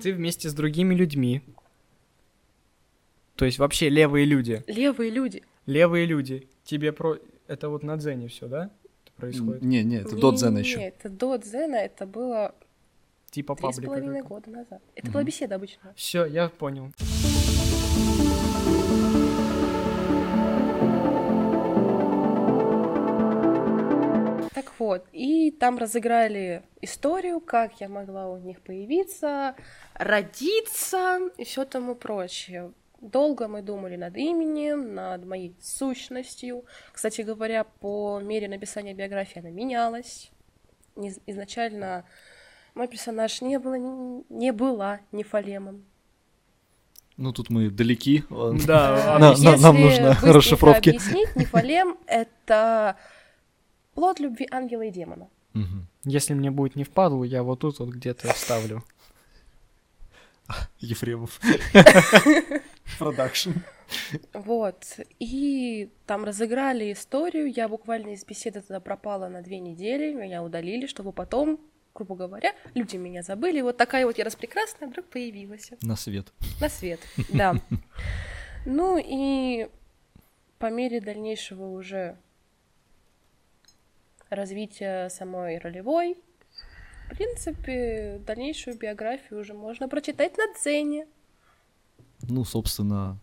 ты 0.03 0.13
вместе 0.13 0.49
с 0.49 0.55
другими 0.55 0.95
людьми. 0.95 1.43
То 3.37 3.45
есть 3.45 3.59
вообще 3.59 3.89
левые 3.89 4.25
люди. 4.25 4.65
левые 4.67 5.11
люди. 5.11 5.43
Левые 5.67 6.07
люди. 6.07 6.49
Тебе 6.65 6.93
про... 6.93 7.19
Это 7.47 7.69
вот 7.69 7.83
на 7.83 7.97
дзене 7.97 8.29
все, 8.29 8.47
да? 8.47 8.71
Происходит? 9.19 9.63
Не, 9.63 9.83
не, 9.85 9.97
это 9.97 10.17
до 10.17 10.33
дзена 10.33 10.59
Не-не-не, 10.59 10.69
еще. 10.69 10.81
Это 10.81 11.09
до 11.11 11.37
дзена, 11.37 11.75
это 11.77 12.07
было 12.07 12.55
Типа 13.31 13.55
три 13.57 13.63
с 13.63 13.75
паблика. 13.77 13.87
половиной 13.93 14.23
года 14.23 14.51
назад. 14.51 14.81
Это 14.95 15.11
была 15.11 15.21
Мгм. 15.21 15.27
беседа 15.27 15.55
обычная. 15.57 15.93
Все, 15.95 16.25
я 16.25 16.49
понял. 16.49 16.93
Так 24.55 24.73
Вот, 24.79 25.07
и 25.13 25.51
там 25.53 25.79
разыграли 25.79 26.63
историю, 26.81 27.41
как 27.41 27.81
я 27.81 27.89
могла 27.89 28.29
у 28.29 28.39
них 28.39 28.61
появиться, 28.63 29.55
родиться 29.95 31.21
и 31.37 31.45
все 31.45 31.65
тому 31.65 31.95
прочее. 31.95 32.73
Долго 33.01 33.47
мы 33.47 33.63
думали 33.63 33.97
над 33.97 34.17
именем, 34.17 34.95
над 34.95 35.25
моей 35.25 35.55
сущностью. 35.63 36.65
Кстати 36.93 37.21
говоря, 37.21 37.65
по 37.65 38.19
мере 38.21 38.49
написания 38.49 38.93
биографии 38.95 39.39
она 39.39 39.51
менялась. 39.51 40.31
Не- 40.97 41.15
Изначально 41.27 42.05
мой 42.75 42.89
персонаж 42.89 43.41
не, 43.41 43.59
было, 43.59 43.75
не 44.29 44.53
была 44.53 45.01
нефалемом. 45.13 45.85
Ну, 47.17 47.33
тут 47.33 47.51
мы 47.51 47.71
далеки. 47.71 48.25
Да, 48.67 49.19
Если 49.37 49.63
нам 49.63 49.81
нужно 49.81 50.17
расшифровки. 50.23 50.89
объяснить, 50.91 51.35
нефалем— 51.37 51.99
это 52.07 52.97
плод 53.95 54.19
любви 54.21 54.47
ангела 54.51 54.83
и 54.83 54.91
демона. 54.91 55.29
Если 56.05 56.35
мне 56.35 56.51
будет 56.51 56.77
не 56.77 56.85
впадлу, 56.85 57.25
я 57.25 57.43
вот 57.43 57.61
тут 57.61 57.79
вот 57.81 57.89
где-то 57.91 58.33
вставлю. 58.33 58.83
Ефремов. 60.79 61.41
Продакшн. 62.99 63.53
Вот. 64.33 64.99
И 65.19 65.91
там 66.07 66.25
разыграли 66.25 66.93
историю. 66.93 67.51
Я 67.51 67.69
буквально 67.69 68.11
из 68.11 68.25
беседы 68.25 68.61
тогда 68.61 68.81
пропала 68.81 69.29
на 69.29 69.43
две 69.43 69.59
недели. 69.59 70.13
Меня 70.13 70.43
удалили, 70.43 70.87
чтобы 70.87 71.13
потом, 71.13 71.61
грубо 71.95 72.15
говоря, 72.15 72.55
люди 72.75 72.97
меня 72.97 73.23
забыли. 73.23 73.59
И 73.59 73.63
вот 73.63 73.77
такая 73.77 74.07
вот 74.07 74.19
я 74.19 74.25
распрекрасная 74.25 74.89
вдруг 74.89 75.07
появилась. 75.07 75.71
На 75.83 75.97
свет. 75.97 76.33
На 76.61 76.69
свет, 76.69 77.01
да. 77.33 77.55
Ну 78.67 78.99
и 79.03 79.69
по 80.59 80.71
мере 80.71 81.01
дальнейшего 81.01 81.67
уже 81.67 82.19
развития 84.29 85.09
самой 85.09 85.59
ролевой, 85.59 86.19
в 87.11 87.17
принципе, 87.17 88.21
дальнейшую 88.27 88.77
биографию 88.77 89.41
уже 89.41 89.55
можно 89.55 89.89
прочитать 89.89 90.37
на 90.37 90.53
Дзене. 90.55 91.07
Ну, 92.23 92.45
собственно, 92.45 93.19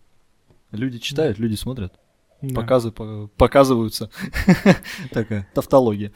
люди 0.72 1.00
читают, 1.00 1.40
люди 1.40 1.56
смотрят. 1.56 1.94
Да. 2.42 2.56
Показы 2.62 2.92
по- 2.92 3.28
показываются. 3.38 4.10
Такая 5.12 5.48
тавтология. 5.54 6.12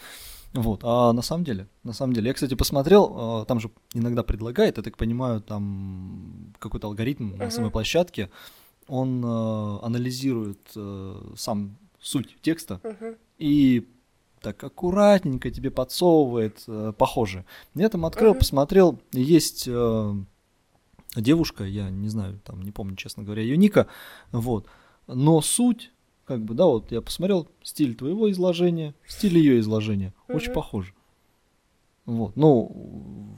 Вот, 0.53 0.81
а 0.83 1.13
на 1.13 1.21
самом 1.21 1.43
деле, 1.43 1.67
на 1.83 1.93
самом 1.93 2.13
деле, 2.13 2.27
я, 2.29 2.33
кстати, 2.33 2.55
посмотрел, 2.55 3.41
э, 3.43 3.45
там 3.45 3.59
же 3.59 3.69
иногда 3.93 4.23
предлагает, 4.23 4.77
я 4.77 4.83
так 4.83 4.97
понимаю, 4.97 5.41
там 5.41 6.53
какой-то 6.57 6.87
алгоритм 6.87 7.37
на 7.37 7.51
самой 7.51 7.69
площадке, 7.69 8.31
он 8.87 9.23
э, 9.23 9.79
анализирует 9.83 10.59
э, 10.75 11.33
сам 11.37 11.77
суть 12.01 12.35
текста 12.41 12.81
и 13.37 13.87
так 14.41 14.63
аккуратненько 14.63 15.51
тебе 15.51 15.69
подсовывает 15.69 16.65
похоже. 16.97 17.45
Я 17.75 17.89
там 17.89 18.05
открыл, 18.05 18.33
посмотрел, 18.33 18.97
есть 19.11 19.67
девушка, 21.15 21.63
я 21.63 21.89
не 21.89 22.09
знаю, 22.09 22.39
там 22.43 22.61
не 22.61 22.71
помню, 22.71 22.95
честно 22.95 23.23
говоря, 23.23 23.41
ее 23.41 23.57
ника, 23.57 23.87
вот, 24.31 24.67
но 25.07 25.41
суть, 25.41 25.91
как 26.25 26.43
бы, 26.43 26.53
да, 26.53 26.65
вот 26.65 26.91
я 26.91 27.01
посмотрел 27.01 27.47
стиль 27.63 27.95
твоего 27.95 28.29
изложения, 28.31 28.93
стиль 29.07 29.37
ее 29.37 29.59
изложения, 29.59 30.13
очень 30.27 30.51
Мгм. 30.51 30.55
похоже. 30.55 30.93
Вот, 32.05 32.35
ну, 32.35 32.71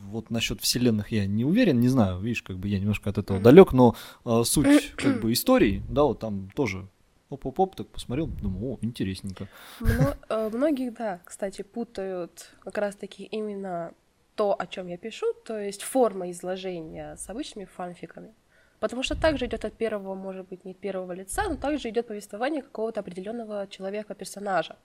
вот 0.05 0.29
насчет 0.29 0.61
вселенных 0.61 1.11
я 1.11 1.25
не 1.25 1.43
уверен, 1.43 1.79
не 1.81 1.89
знаю, 1.89 2.19
видишь, 2.21 2.41
как 2.41 2.57
бы 2.57 2.69
я 2.69 2.79
немножко 2.79 3.09
от 3.09 3.17
этого 3.17 3.39
далек, 3.41 3.73
но 3.73 3.95
э, 4.25 4.43
суть, 4.45 4.93
как 4.95 5.19
бы, 5.19 5.33
истории, 5.33 5.83
да, 5.89 6.03
вот 6.03 6.19
там 6.19 6.49
тоже 6.55 6.87
оп-оп-оп, 7.29 7.75
так 7.75 7.87
посмотрел, 7.87 8.27
думаю, 8.27 8.73
о, 8.73 8.77
интересненько. 8.81 9.47
Мно- 9.79 10.15
э, 10.29 10.49
Многих, 10.53 10.93
да, 10.93 11.19
кстати, 11.25 11.63
путают 11.63 12.51
как 12.61 12.77
раз-таки 12.77 13.23
именно 13.23 13.93
то, 14.35 14.55
о 14.57 14.67
чем 14.67 14.87
я 14.87 14.97
пишу, 14.97 15.33
то 15.45 15.59
есть 15.59 15.83
форма 15.83 16.31
изложения 16.31 17.15
с 17.15 17.29
обычными 17.29 17.65
фанфиками. 17.65 18.33
Потому 18.79 19.03
что 19.03 19.19
также 19.19 19.45
идет 19.45 19.63
от 19.63 19.73
первого, 19.73 20.15
может 20.15 20.47
быть, 20.47 20.65
не 20.65 20.73
первого 20.73 21.11
лица, 21.11 21.47
но 21.47 21.55
также 21.55 21.89
идет 21.89 22.07
повествование 22.07 22.63
какого-то 22.63 23.01
определенного 23.01 23.67
человека, 23.67 24.15
персонажа. 24.15 24.75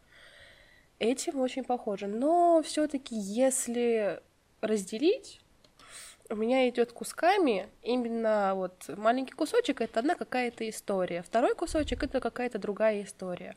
Этим 0.98 1.40
очень 1.40 1.64
похоже. 1.64 2.06
Но 2.06 2.62
все-таки, 2.62 3.14
если 3.14 4.20
разделить, 4.60 5.40
у 6.28 6.36
меня 6.36 6.68
идет 6.68 6.92
кусками 6.92 7.68
именно 7.82 8.52
вот 8.54 8.88
маленький 8.88 9.32
кусочек 9.32 9.80
это 9.80 10.00
одна 10.00 10.14
какая-то 10.14 10.68
история, 10.68 11.22
второй 11.22 11.54
кусочек 11.54 12.02
это 12.02 12.20
какая-то 12.20 12.58
другая 12.58 13.02
история. 13.02 13.56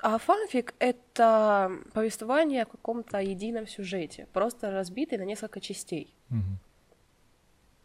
А 0.00 0.18
фанфик— 0.18 0.74
это 0.78 1.70
повествование 1.92 2.62
о 2.62 2.66
каком-то 2.66 3.18
едином 3.18 3.66
сюжете, 3.66 4.26
просто 4.32 4.70
разбитый 4.70 5.18
на 5.18 5.22
несколько 5.22 5.60
частей. 5.60 6.14
Мгм. 6.28 6.58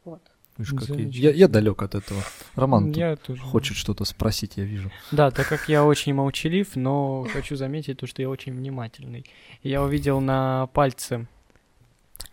Вот. 0.06 0.22
Видишь, 0.58 0.74
как 0.74 0.98
я, 0.98 1.30
я, 1.30 1.32
я 1.32 1.48
далек 1.48 1.84
от 1.84 1.94
этого. 1.94 2.24
Роман 2.56 2.88
тут 2.88 2.98
Я 2.98 3.16
тоже. 3.16 3.42
хочет 3.44 3.78
что-то 3.78 4.06
спросить, 4.06 4.58
я 4.58 4.64
вижу. 4.64 4.92
Да, 5.12 5.30
так 5.30 5.48
как 5.48 5.70
я 5.70 5.86
очень 5.86 6.14
молчалив, 6.16 6.76
но 6.76 7.28
хочу 7.32 7.56
заметить 7.56 8.00
то, 8.00 8.08
что 8.08 8.24
я 8.24 8.30
очень 8.30 8.54
внимательный. 8.54 9.26
Я 9.62 9.84
увидел 9.84 10.20
на 10.20 10.68
пальце 10.74 11.28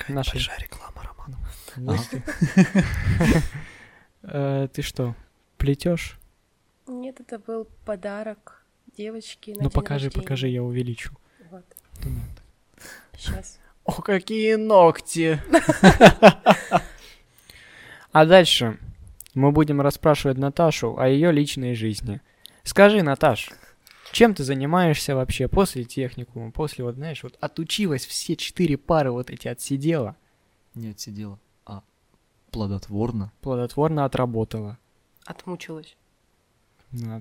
нашей... 0.08 0.34
большая 0.34 0.58
реклама, 0.58 1.02
Роман. 1.02 2.00
Ты. 2.10 2.22
Э, 4.26 4.68
Ты 4.72 4.80
что, 4.80 5.14
плетешь? 5.58 6.18
Нет, 6.86 7.20
это 7.20 7.38
был 7.38 7.68
подарок 7.84 8.63
девочке 8.96 9.52
на 9.52 9.56
Ну 9.56 9.62
день 9.64 9.70
покажи, 9.70 10.04
рождения. 10.06 10.22
покажи, 10.22 10.48
я 10.48 10.62
увеличу. 10.62 11.10
Вот, 11.50 11.64
сейчас. 13.16 13.58
О, 13.84 14.00
какие 14.02 14.54
ногти! 14.54 15.40
А 18.12 18.26
дальше 18.26 18.78
мы 19.34 19.50
будем 19.50 19.80
расспрашивать 19.80 20.38
Наташу 20.38 20.96
о 20.98 21.08
ее 21.08 21.32
личной 21.32 21.74
жизни. 21.74 22.20
Скажи, 22.62 23.02
Наташ, 23.02 23.50
чем 24.12 24.34
ты 24.34 24.44
занимаешься 24.44 25.16
вообще 25.16 25.48
после 25.48 25.82
техникума, 25.84 26.52
после, 26.52 26.84
вот 26.84 26.94
знаешь, 26.94 27.24
вот 27.24 27.36
отучилась 27.40 28.06
все 28.06 28.36
четыре 28.36 28.76
пары 28.78 29.10
вот 29.10 29.30
эти 29.30 29.48
отсидела, 29.48 30.14
Не 30.74 30.90
отсидела, 30.90 31.40
а 31.66 31.82
плодотворно. 32.52 33.32
плодотворно 33.40 34.04
отработала. 34.04 34.78
Отмучилась. 35.26 35.96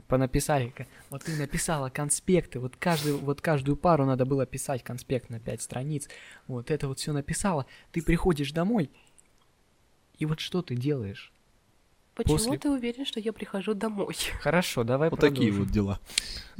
Понаписали, 0.07 0.73
вот 1.09 1.23
ты 1.23 1.35
написала 1.35 1.89
конспекты, 1.89 2.59
вот, 2.59 2.75
каждую, 2.77 3.17
вот 3.19 3.41
каждую 3.41 3.75
пару 3.75 4.05
надо 4.05 4.25
было 4.25 4.45
писать 4.45 4.83
конспект 4.83 5.29
на 5.29 5.39
5 5.39 5.61
страниц, 5.61 6.07
вот 6.47 6.69
это 6.69 6.87
вот 6.87 6.99
все 6.99 7.11
написала, 7.11 7.65
ты 7.91 8.03
приходишь 8.03 8.51
домой, 8.51 8.91
и 10.19 10.25
вот 10.25 10.39
что 10.39 10.61
ты 10.61 10.75
делаешь? 10.75 11.31
Почему 12.13 12.37
После- 12.37 12.57
ты 12.59 12.69
уверен, 12.69 13.05
что 13.05 13.19
я 13.19 13.33
прихожу 13.33 13.73
домой? 13.73 14.15
Хорошо, 14.41 14.83
давай 14.83 15.09
Вот 15.09 15.19
такие 15.19 15.51
продолжим. 15.51 15.63
вот 15.63 15.73
дела. 15.73 15.99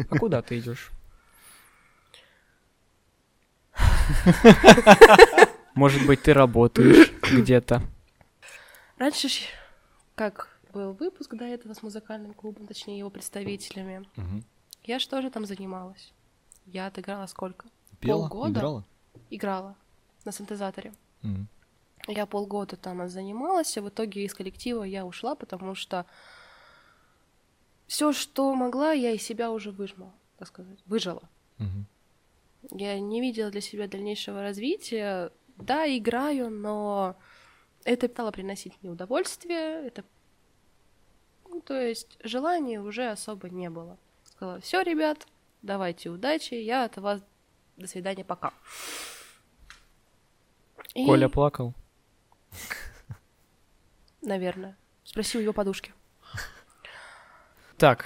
А 0.09 0.17
куда 0.17 0.41
ты 0.41 0.57
идешь? 0.57 0.89
Может 5.75 6.05
быть, 6.07 6.23
ты 6.23 6.33
работаешь 6.33 7.11
где-то? 7.31 7.83
Раньше, 8.97 9.29
ж, 9.29 9.41
как 10.15 10.52
был 10.73 10.93
выпуск 10.93 11.33
до 11.35 11.45
этого 11.45 11.73
с 11.73 11.83
музыкальным 11.83 12.33
клубом, 12.33 12.67
точнее 12.67 12.97
его 12.99 13.09
представителями, 13.09 14.07
Мгм. 14.15 14.43
я 14.83 14.99
что 14.99 15.21
же 15.21 15.29
там 15.29 15.45
занималась? 15.45 16.11
Я 16.65 16.87
отыграла 16.87 17.27
сколько? 17.27 17.67
Пела, 17.99 18.27
Полгода? 18.27 18.59
играла. 18.59 18.85
Играла 19.29 19.75
на 20.25 20.31
синтезаторе. 20.31 20.93
Мгм. 21.21 21.47
Я 22.07 22.25
полгода 22.25 22.75
там 22.75 23.07
занималась, 23.07 23.77
а 23.77 23.81
в 23.81 23.87
итоге 23.89 24.25
из 24.25 24.33
коллектива 24.33 24.83
я 24.83 25.05
ушла, 25.05 25.35
потому 25.35 25.73
что 25.75 26.05
все, 27.87 28.11
что 28.11 28.53
могла, 28.55 28.91
я 28.91 29.11
из 29.11 29.21
себя 29.23 29.51
уже 29.51 29.71
выжмала, 29.71 30.13
так 30.37 30.47
сказать, 30.47 30.79
выжила. 30.85 31.21
Мгм. 31.59 31.85
Я 32.71 32.99
не 32.99 33.21
видела 33.21 33.51
для 33.51 33.61
себя 33.61 33.87
дальнейшего 33.87 34.41
развития. 34.41 35.31
Да, 35.57 35.85
играю, 35.85 36.49
но 36.49 37.15
это 37.83 38.07
стало 38.07 38.31
приносить 38.31 38.73
мне 38.81 38.91
удовольствие. 38.91 39.85
Это... 39.87 40.03
Ну, 41.53 41.61
то 41.61 41.79
есть 41.79 42.17
желания 42.23 42.81
уже 42.81 43.11
особо 43.11 43.47
не 43.47 43.69
было. 43.69 43.99
Сказала, 44.23 44.59
все, 44.59 44.81
ребят, 44.81 45.27
давайте 45.61 46.09
удачи, 46.09 46.55
я 46.55 46.85
от 46.85 46.97
вас 46.97 47.21
до 47.77 47.85
свидания, 47.85 48.23
пока. 48.23 48.53
И, 50.95 51.05
Коля 51.05 51.29
плакал. 51.29 51.75
Наверное. 54.23 54.75
Спроси 55.03 55.37
у 55.37 55.41
его 55.41 55.53
подушки. 55.53 55.93
Так. 57.77 58.05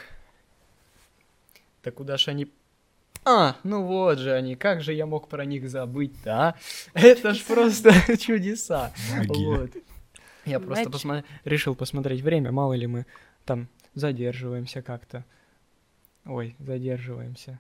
Так 1.82 1.96
куда 1.96 2.18
ж 2.18 2.28
они... 2.28 2.52
А, 3.24 3.56
ну 3.64 3.84
вот 3.84 4.20
же 4.20 4.34
они, 4.34 4.56
как 4.56 4.82
же 4.82 4.94
я 4.94 5.06
мог 5.06 5.30
про 5.30 5.46
них 5.46 5.70
забыть-то, 5.70 6.32
а? 6.50 6.56
Это 6.94 7.34
ж 7.34 7.44
просто 7.46 8.18
чудеса. 8.18 8.92
Вот. 9.28 9.72
Я 10.46 10.60
просто 10.60 10.90
Матч. 10.90 10.96
посмо- 10.96 11.24
решил 11.46 11.76
посмотреть 11.76 12.22
время, 12.22 12.52
мало 12.52 12.74
ли 12.74 12.88
мы 12.88 13.06
там 13.48 13.70
задерживаемся 13.96 14.82
как-то. 14.82 15.24
Ой, 16.26 16.56
задерживаемся. 16.60 17.60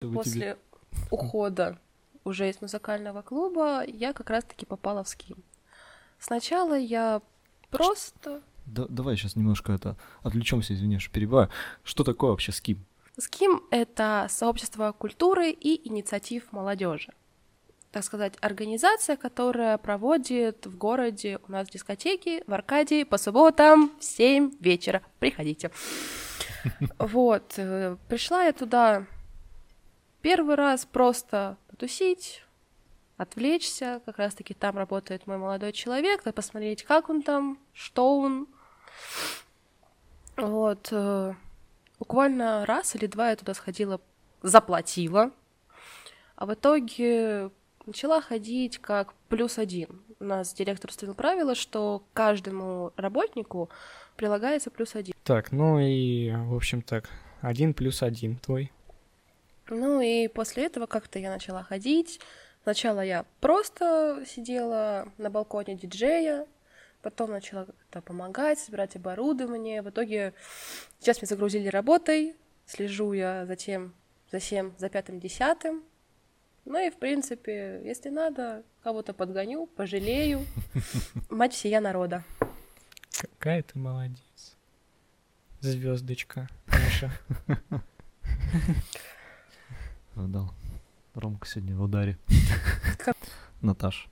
После 0.00 0.56
ухода 1.10 1.78
уже 2.24 2.48
из 2.48 2.62
музыкального 2.62 3.20
клуба 3.20 3.84
я 3.86 4.14
как 4.14 4.30
раз-таки 4.30 4.64
попала 4.64 5.04
в 5.04 5.08
ским. 5.08 5.36
Сначала 6.18 6.78
я 6.78 7.20
просто... 7.70 8.42
Да- 8.64 8.86
давай 8.88 9.16
сейчас 9.16 9.36
немножко 9.36 9.72
это 9.72 9.96
отвлечемся, 10.22 10.72
извини, 10.72 10.98
что 10.98 11.12
перебиваю. 11.12 11.50
Что 11.82 12.04
такое 12.04 12.30
вообще 12.30 12.52
ским? 12.52 12.86
СКИМ— 13.18 13.62
это 13.70 14.26
сообщество 14.30 14.92
культуры 14.92 15.50
и 15.50 15.86
инициатив 15.86 16.50
молодежи. 16.52 17.12
Так 17.94 18.02
сказать, 18.02 18.34
организация, 18.40 19.16
которая 19.16 19.78
проводит 19.78 20.66
в 20.66 20.76
городе 20.76 21.38
у 21.46 21.52
нас 21.52 21.68
дискотеки 21.68 22.42
в 22.48 22.52
Аркадии 22.52 23.04
по 23.04 23.18
субботам 23.18 23.92
в 24.00 24.02
7 24.02 24.50
вечера. 24.58 25.00
Приходите. 25.20 25.70
Вот. 26.98 27.54
э, 27.56 27.96
Пришла 28.08 28.42
я 28.42 28.52
туда 28.52 29.06
первый 30.22 30.56
раз 30.56 30.86
просто 30.86 31.56
потусить, 31.68 32.42
отвлечься. 33.16 34.02
Как 34.04 34.18
раз-таки 34.18 34.54
там 34.54 34.76
работает 34.76 35.28
мой 35.28 35.38
молодой 35.38 35.70
человек, 35.70 36.24
посмотреть, 36.34 36.82
как 36.82 37.08
он 37.10 37.22
там, 37.22 37.60
что 37.72 38.18
он. 38.18 38.48
Вот. 40.36 40.88
э, 40.90 41.34
Буквально 42.00 42.66
раз 42.66 42.96
или 42.96 43.06
два 43.06 43.30
я 43.30 43.36
туда 43.36 43.54
сходила, 43.54 44.00
заплатила, 44.42 45.30
а 46.34 46.46
в 46.46 46.54
итоге 46.54 47.52
начала 47.86 48.20
ходить 48.20 48.78
как 48.78 49.14
плюс 49.28 49.58
один. 49.58 50.02
У 50.20 50.24
нас 50.24 50.52
директор 50.54 50.90
установил 50.90 51.14
правило, 51.14 51.54
что 51.54 52.02
каждому 52.12 52.92
работнику 52.96 53.70
прилагается 54.16 54.70
плюс 54.70 54.94
один. 54.94 55.14
Так, 55.24 55.52
ну 55.52 55.78
и, 55.78 56.30
в 56.30 56.54
общем 56.54 56.82
так, 56.82 57.08
один 57.40 57.74
плюс 57.74 58.02
один 58.02 58.36
твой. 58.36 58.72
Ну 59.68 60.00
и 60.00 60.28
после 60.28 60.66
этого 60.66 60.86
как-то 60.86 61.18
я 61.18 61.30
начала 61.30 61.62
ходить. 61.62 62.20
Сначала 62.62 63.00
я 63.04 63.26
просто 63.40 64.24
сидела 64.26 65.08
на 65.18 65.30
балконе 65.30 65.74
диджея, 65.74 66.46
потом 67.02 67.30
начала 67.30 67.66
как-то 67.66 68.00
помогать, 68.00 68.58
собирать 68.58 68.96
оборудование. 68.96 69.82
В 69.82 69.90
итоге 69.90 70.32
сейчас 70.98 71.18
меня 71.18 71.28
загрузили 71.28 71.68
работой, 71.68 72.36
слежу 72.66 73.12
я 73.12 73.44
за 73.46 73.56
тем, 73.56 73.94
за 74.32 74.38
всем, 74.38 74.74
за 74.78 74.88
пятым, 74.88 75.20
десятым. 75.20 75.82
Ну 76.64 76.86
и, 76.86 76.90
в 76.90 76.96
принципе, 76.96 77.82
если 77.84 78.08
надо, 78.08 78.62
кого-то 78.82 79.12
подгоню, 79.12 79.66
пожалею. 79.66 80.46
Мать 81.30 81.52
всея 81.52 81.80
народа. 81.80 82.24
Какая 83.20 83.62
ты 83.62 83.78
молодец. 83.78 84.56
Звездочка 85.60 86.48
наша. 86.66 87.12
А, 90.16 90.26
Да, 90.28 90.48
Ромка 91.14 91.46
сегодня 91.48 91.74
в 91.76 91.82
ударе. 91.82 92.16
Наташ. 93.60 94.08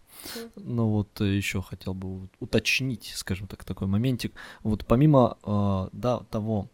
Ну 0.57 0.89
вот 0.89 1.21
еще 1.21 1.63
хотел 1.63 1.95
бы 1.95 2.29
уточнить, 2.41 3.13
скажем 3.15 3.47
так, 3.47 3.65
такой 3.65 3.87
моментик. 3.87 4.35
Вот 4.65 4.85
помимо, 4.85 5.39
э, 5.45 5.89
да, 5.93 6.21
того 6.31 6.69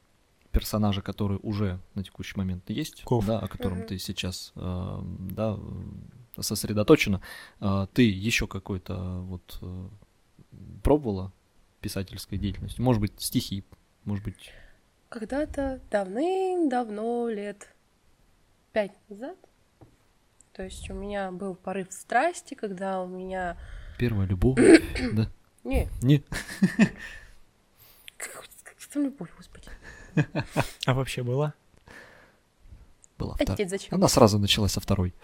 персонажа, 0.59 1.03
который 1.03 1.39
уже 1.43 1.79
на 1.95 2.03
текущий 2.03 2.37
момент 2.37 2.69
есть, 2.69 3.03
Ков. 3.05 3.25
да, 3.25 3.39
о 3.39 3.47
котором 3.47 3.79
Мгм. 3.79 3.87
ты 3.87 3.99
сейчас, 3.99 4.53
э, 4.57 4.99
да, 5.31 5.57
э, 5.57 6.43
сосредоточена, 6.43 7.21
э, 7.61 7.87
ты 7.93 8.03
еще 8.03 8.49
какой-то 8.49 9.21
вот 9.21 9.59
э, 9.63 9.89
пробовала 10.83 11.33
писательской 11.81 12.39
деятельностью? 12.39 12.83
Может 12.85 13.01
быть, 13.01 13.13
стихи, 13.19 13.63
может 14.05 14.25
быть, 14.25 14.53
Когда-то 15.11 15.81
давным-давно, 15.93 17.29
лет 17.29 17.69
пять 18.73 18.93
назад, 19.09 19.37
то 20.53 20.65
есть 20.65 20.91
у 20.91 20.95
меня 20.95 21.31
был 21.31 21.55
порыв 21.55 21.87
страсти, 21.91 22.55
когда 22.55 23.01
у 23.01 23.07
меня... 23.07 23.57
первая 23.97 24.27
любовь, 24.27 24.59
да? 25.15 25.31
Не, 25.63 25.89
Не, 26.03 26.23
как, 28.17 28.49
как 28.65 28.75
там 28.93 29.05
любовь, 29.05 29.31
господи. 29.37 29.69
А 30.87 30.95
вообще 30.95 31.23
была? 31.23 31.55
была 33.19 33.35
А 33.39 33.43
вторая. 33.43 33.69
зачем? 33.69 33.95
Она 33.95 34.09
сразу 34.09 34.39
началась 34.39 34.73
со 34.73 34.81
второй. 34.81 35.15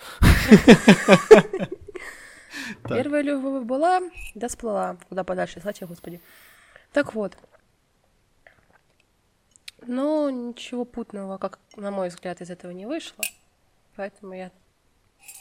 Первая 2.89 3.23
любовь 3.23 3.65
была, 3.65 4.01
да 4.35 4.49
сплыла. 4.49 4.97
Куда 5.09 5.25
подальше, 5.25 5.61
слава 5.61 5.73
тебе, 5.73 5.87
господи. 5.87 6.21
Так 6.93 7.15
вот. 7.15 7.37
Но 9.87 10.31
ничего 10.31 10.85
путного, 10.85 11.39
как 11.39 11.59
на 11.77 11.91
мой 11.91 12.09
взгляд, 12.09 12.41
из 12.41 12.51
этого 12.51 12.71
не 12.71 12.87
вышло. 12.87 13.25
Поэтому 13.97 14.33
я... 14.35 14.51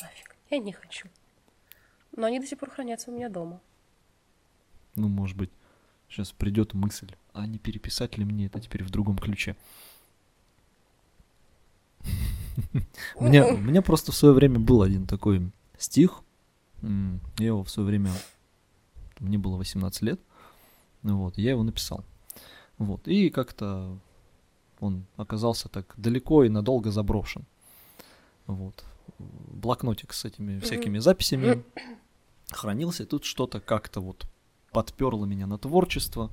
Нафиг, 0.01 0.35
я 0.49 0.59
не 0.59 0.73
хочу. 0.73 1.07
Но 2.15 2.27
они 2.27 2.39
до 2.39 2.45
сих 2.45 2.59
пор 2.59 2.69
хранятся 2.69 3.09
у 3.09 3.13
меня 3.13 3.29
дома. 3.29 3.61
Ну, 4.95 5.07
может 5.07 5.37
быть, 5.37 5.49
сейчас 6.13 6.31
придет 6.31 6.73
мысль, 6.73 7.11
а 7.33 7.47
не 7.47 7.57
переписать 7.57 8.17
ли 8.17 8.25
мне 8.25 8.45
это 8.45 8.59
теперь 8.59 8.83
в 8.83 8.91
другом 8.91 9.17
ключе? 9.17 9.55
У 13.15 13.25
меня, 13.25 13.47
у 13.47 13.57
меня 13.57 13.81
просто 13.81 14.11
в 14.11 14.15
свое 14.15 14.33
время 14.33 14.59
был 14.59 14.83
один 14.83 15.07
такой 15.07 15.51
стих. 15.77 16.21
Я 16.81 17.47
его 17.47 17.63
в 17.63 17.69
свое 17.69 17.87
время... 17.87 18.11
Мне 19.19 19.37
было 19.37 19.57
18 19.57 20.01
лет. 20.03 20.19
Вот, 21.01 21.37
я 21.37 21.51
его 21.51 21.63
написал. 21.63 22.03
Вот, 22.77 23.07
и 23.07 23.29
как-то 23.29 23.97
он 24.79 25.05
оказался 25.15 25.69
так 25.69 25.93
далеко 25.97 26.43
и 26.43 26.49
надолго 26.49 26.91
заброшен. 26.91 27.45
Вот. 28.45 28.83
Блокнотик 29.17 30.13
с 30.13 30.25
этими 30.25 30.59
всякими 30.59 30.99
записями 30.99 31.63
хранился. 32.51 33.03
И 33.03 33.05
тут 33.05 33.23
что-то 33.23 33.61
как-то 33.61 34.01
вот 34.01 34.27
подперло 34.73 35.25
меня 35.25 35.47
на 35.47 35.57
творчество. 35.57 36.31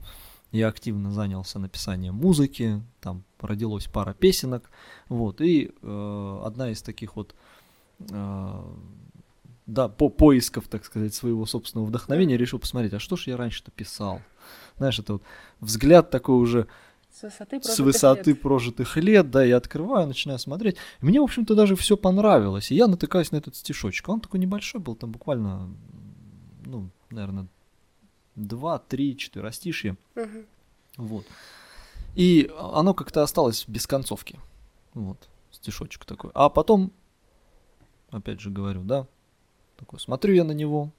Я 0.53 0.67
активно 0.67 1.13
занялся 1.13 1.61
написанием 1.61 2.15
музыки, 2.15 2.83
там 3.01 3.23
родилось 3.39 3.87
пара 3.87 4.15
песенок, 4.15 4.69
вот, 5.09 5.41
и 5.41 5.71
э, 5.81 6.43
одна 6.45 6.71
из 6.71 6.83
таких 6.83 7.15
вот, 7.15 7.37
э, 8.11 8.63
да, 9.67 9.89
по 9.89 10.09
поисков, 10.09 10.67
так 10.67 10.85
сказать, 10.85 11.15
своего 11.15 11.47
собственного 11.47 11.87
вдохновения 11.87 12.37
решил 12.37 12.59
посмотреть, 12.59 12.95
а 12.95 12.99
что 12.99 13.15
ж 13.15 13.29
я 13.29 13.37
раньше-то 13.37 13.71
писал? 13.71 14.23
Знаешь, 14.77 14.99
это 14.99 15.15
вот 15.15 15.23
взгляд 15.61 16.11
такой 16.11 16.37
уже 16.37 16.67
С 17.13 17.23
высоты 17.23 17.61
с 17.61 17.63
прожитых 17.63 17.87
высоты 17.87 18.31
лет. 18.31 18.41
прожитых 18.41 18.97
лет, 18.97 19.31
да, 19.31 19.45
я 19.45 19.57
открываю, 19.57 20.09
начинаю 20.09 20.41
смотреть. 20.41 20.79
Мне, 21.01 21.21
в 21.21 21.25
общем-то, 21.25 21.55
даже 21.55 21.77
все 21.77 21.97
понравилось. 21.97 22.73
И 22.73 22.75
я 22.75 22.89
натыкаюсь 22.89 23.31
на 23.31 23.37
этот 23.37 23.55
стишочек. 23.55 24.09
Он 24.09 24.21
такой 24.21 24.41
небольшой 24.41 24.81
был, 24.81 24.97
там 24.97 25.13
буквально, 25.13 25.69
ну, 26.65 26.91
наверное, 27.11 27.47
два, 28.37 28.79
три, 28.79 29.17
четверостишья. 29.17 29.97
Мгм. 30.15 30.47
Вот. 30.97 31.27
И 32.15 32.51
оно 32.59 32.95
как-то 32.95 33.23
осталось 33.23 33.65
без 33.67 33.87
концовки. 33.87 34.39
Вот, 34.95 35.29
стишочек 35.51 36.05
такой. 36.05 36.31
А 36.35 36.49
потом, 36.49 36.93
опять 38.11 38.41
же 38.41 38.51
говорю, 38.51 38.83
да, 38.83 39.07
такой, 39.77 40.01
смотрю 40.01 40.35
я 40.35 40.45
на 40.45 40.53
него, 40.53 40.91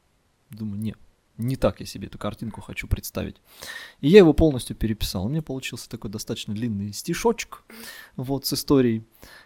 думаю, 0.49 0.79
не, 0.79 0.95
не 1.37 1.57
так 1.57 1.81
я 1.81 1.85
себе 1.85 2.07
эту 2.07 2.17
картинку 2.17 2.61
хочу 2.61 2.87
представить. 2.87 3.35
И 3.99 4.07
я 4.07 4.19
его 4.19 4.33
полностью 4.33 4.75
переписал. 4.75 5.25
У 5.25 5.29
меня 5.29 5.41
получился 5.41 5.89
такой 5.89 6.09
достаточно 6.09 6.53
длинный 6.53 6.93
стишочек, 6.93 7.63
вот, 8.15 8.45
с 8.45 8.53
историей. 8.53 9.03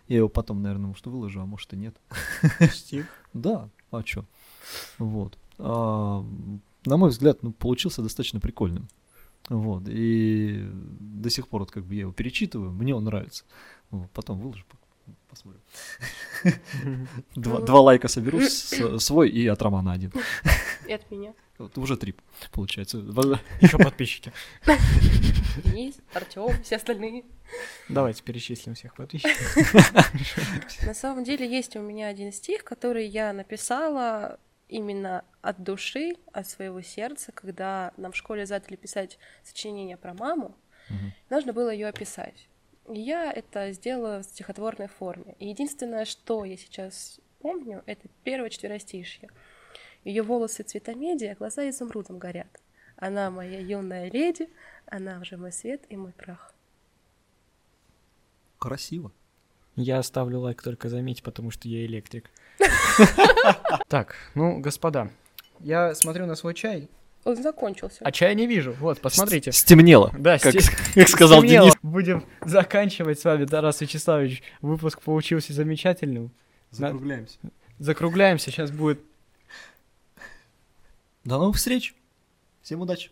Я 0.07 0.17
его 0.17 0.29
потом, 0.29 0.61
наверное, 0.61 0.87
может, 0.87 1.05
выложу, 1.07 1.41
а 1.41 1.45
может 1.45 1.73
и 1.73 1.77
нет. 1.77 1.95
Стих. 2.71 3.07
Да, 3.35 3.69
а 3.91 4.01
чё? 4.01 4.23
Вот. 4.97 5.37
На 6.85 6.97
мой 6.97 7.09
взгляд, 7.09 7.43
ну, 7.43 7.51
получился 7.51 8.01
достаточно 8.01 8.39
прикольным. 8.39 8.87
Вот. 9.49 9.83
И 9.87 10.67
до 10.99 11.29
сих 11.29 11.47
пор 11.47 11.61
вот 11.61 11.71
как 11.71 11.85
бы 11.85 11.93
я 11.95 12.01
его 12.01 12.11
перечитываю, 12.11 12.71
мне 12.71 12.95
он 12.95 13.03
нравится. 13.03 13.43
Вот, 13.91 14.09
потом 14.11 14.39
выложу, 14.39 14.63
по- 14.69 14.77
посмотрим. 15.29 15.61
Два, 17.35 17.61
два 17.61 17.81
лайка 17.81 18.07
соберу, 18.07 18.41
с- 18.41 18.99
свой 18.99 19.29
и 19.29 19.45
от 19.47 19.61
Романа 19.61 19.91
один. 19.93 20.11
И 20.87 20.93
от 20.93 21.09
меня. 21.11 21.33
Вот, 21.57 21.77
уже 21.77 21.95
три, 21.95 22.15
получается. 22.51 22.97
Еще 23.61 23.77
подписчики. 23.77 24.33
Денис, 25.63 25.95
Артем, 26.13 26.61
все 26.63 26.75
остальные. 26.75 27.23
Давайте 27.87 28.23
перечислим 28.23 28.73
всех 28.75 28.93
подписчиков. 28.95 29.73
На 30.85 30.93
самом 30.93 31.23
деле 31.23 31.49
есть 31.49 31.75
у 31.75 31.81
меня 31.81 32.07
один 32.07 32.33
стих, 32.33 32.63
который 32.63 33.07
я 33.07 33.31
написала 33.31 34.37
именно 34.69 35.23
от 35.41 35.63
души, 35.63 36.15
от 36.31 36.47
своего 36.47 36.81
сердца, 36.81 37.31
когда 37.31 37.93
нам 37.97 38.11
в 38.11 38.15
школе 38.15 38.45
задали 38.45 38.75
писать 38.75 39.17
сочинение 39.43 39.97
про 39.97 40.13
маму, 40.13 40.55
Мгм. 40.89 41.13
нужно 41.29 41.53
было 41.53 41.69
ее 41.69 41.87
описать. 41.87 42.47
И 42.89 42.99
я 42.99 43.31
это 43.31 43.71
сделала 43.71 44.19
в 44.19 44.23
стихотворной 44.23 44.87
форме. 44.87 45.35
И 45.39 45.47
единственное, 45.49 46.05
что 46.05 46.45
я 46.45 46.57
сейчас 46.57 47.19
помню, 47.39 47.83
это 47.85 48.07
первое 48.23 48.49
четверостишье. 48.49 49.29
Ее 50.03 50.21
волосы 50.21 50.61
цвета 50.63 50.93
меди, 50.93 51.25
а 51.25 51.35
глаза 51.35 51.67
изумрудом 51.69 52.19
горят. 52.19 52.59
Она 52.97 53.29
моя 53.31 53.59
юная 53.59 54.09
леди, 54.11 54.49
Она 54.87 55.19
уже 55.19 55.35
мой 55.37 55.51
свет 55.51 55.81
и 55.89 55.97
мой 55.97 56.11
прах. 56.11 56.53
Красиво. 58.59 59.11
Я 59.75 60.01
ставлю 60.03 60.39
лайк 60.39 60.61
только 60.61 60.89
за 60.89 61.01
Мить, 61.01 61.21
потому 61.23 61.51
что 61.51 61.67
я 61.67 61.85
электрик. 61.85 62.29
Так, 63.87 64.15
ну, 64.33 64.59
господа, 64.59 65.11
я 65.59 65.93
смотрю 65.95 66.25
на 66.25 66.35
свой 66.35 66.53
чай, 66.53 66.89
Он 67.23 67.35
закончился. 67.35 67.99
а 68.03 68.11
чая 68.11 68.33
не 68.33 68.47
вижу. 68.47 68.73
Вот, 68.79 68.99
посмотрите. 69.01 69.51
Стемнело. 69.51 70.11
Да, 70.17 70.39
как, 70.39 70.53
сказал 71.09 71.39
Стемнело. 71.39 71.65
Денис. 71.65 71.77
Будем 71.83 72.25
заканчивать 72.45 73.19
с 73.19 73.25
вами, 73.25 73.45
Тарас 73.45 73.81
Вячеславович. 73.81 74.41
Выпуск 74.61 75.01
получился 75.01 75.53
замечательным. 75.53 76.31
Закругляемся. 76.71 77.37
Закругляемся, 77.79 78.51
сейчас 78.51 78.71
будет 78.71 79.01
До 81.25 81.37
новых 81.37 81.57
встреч. 81.57 81.93
Всем 82.61 82.81
удачи. 82.81 83.11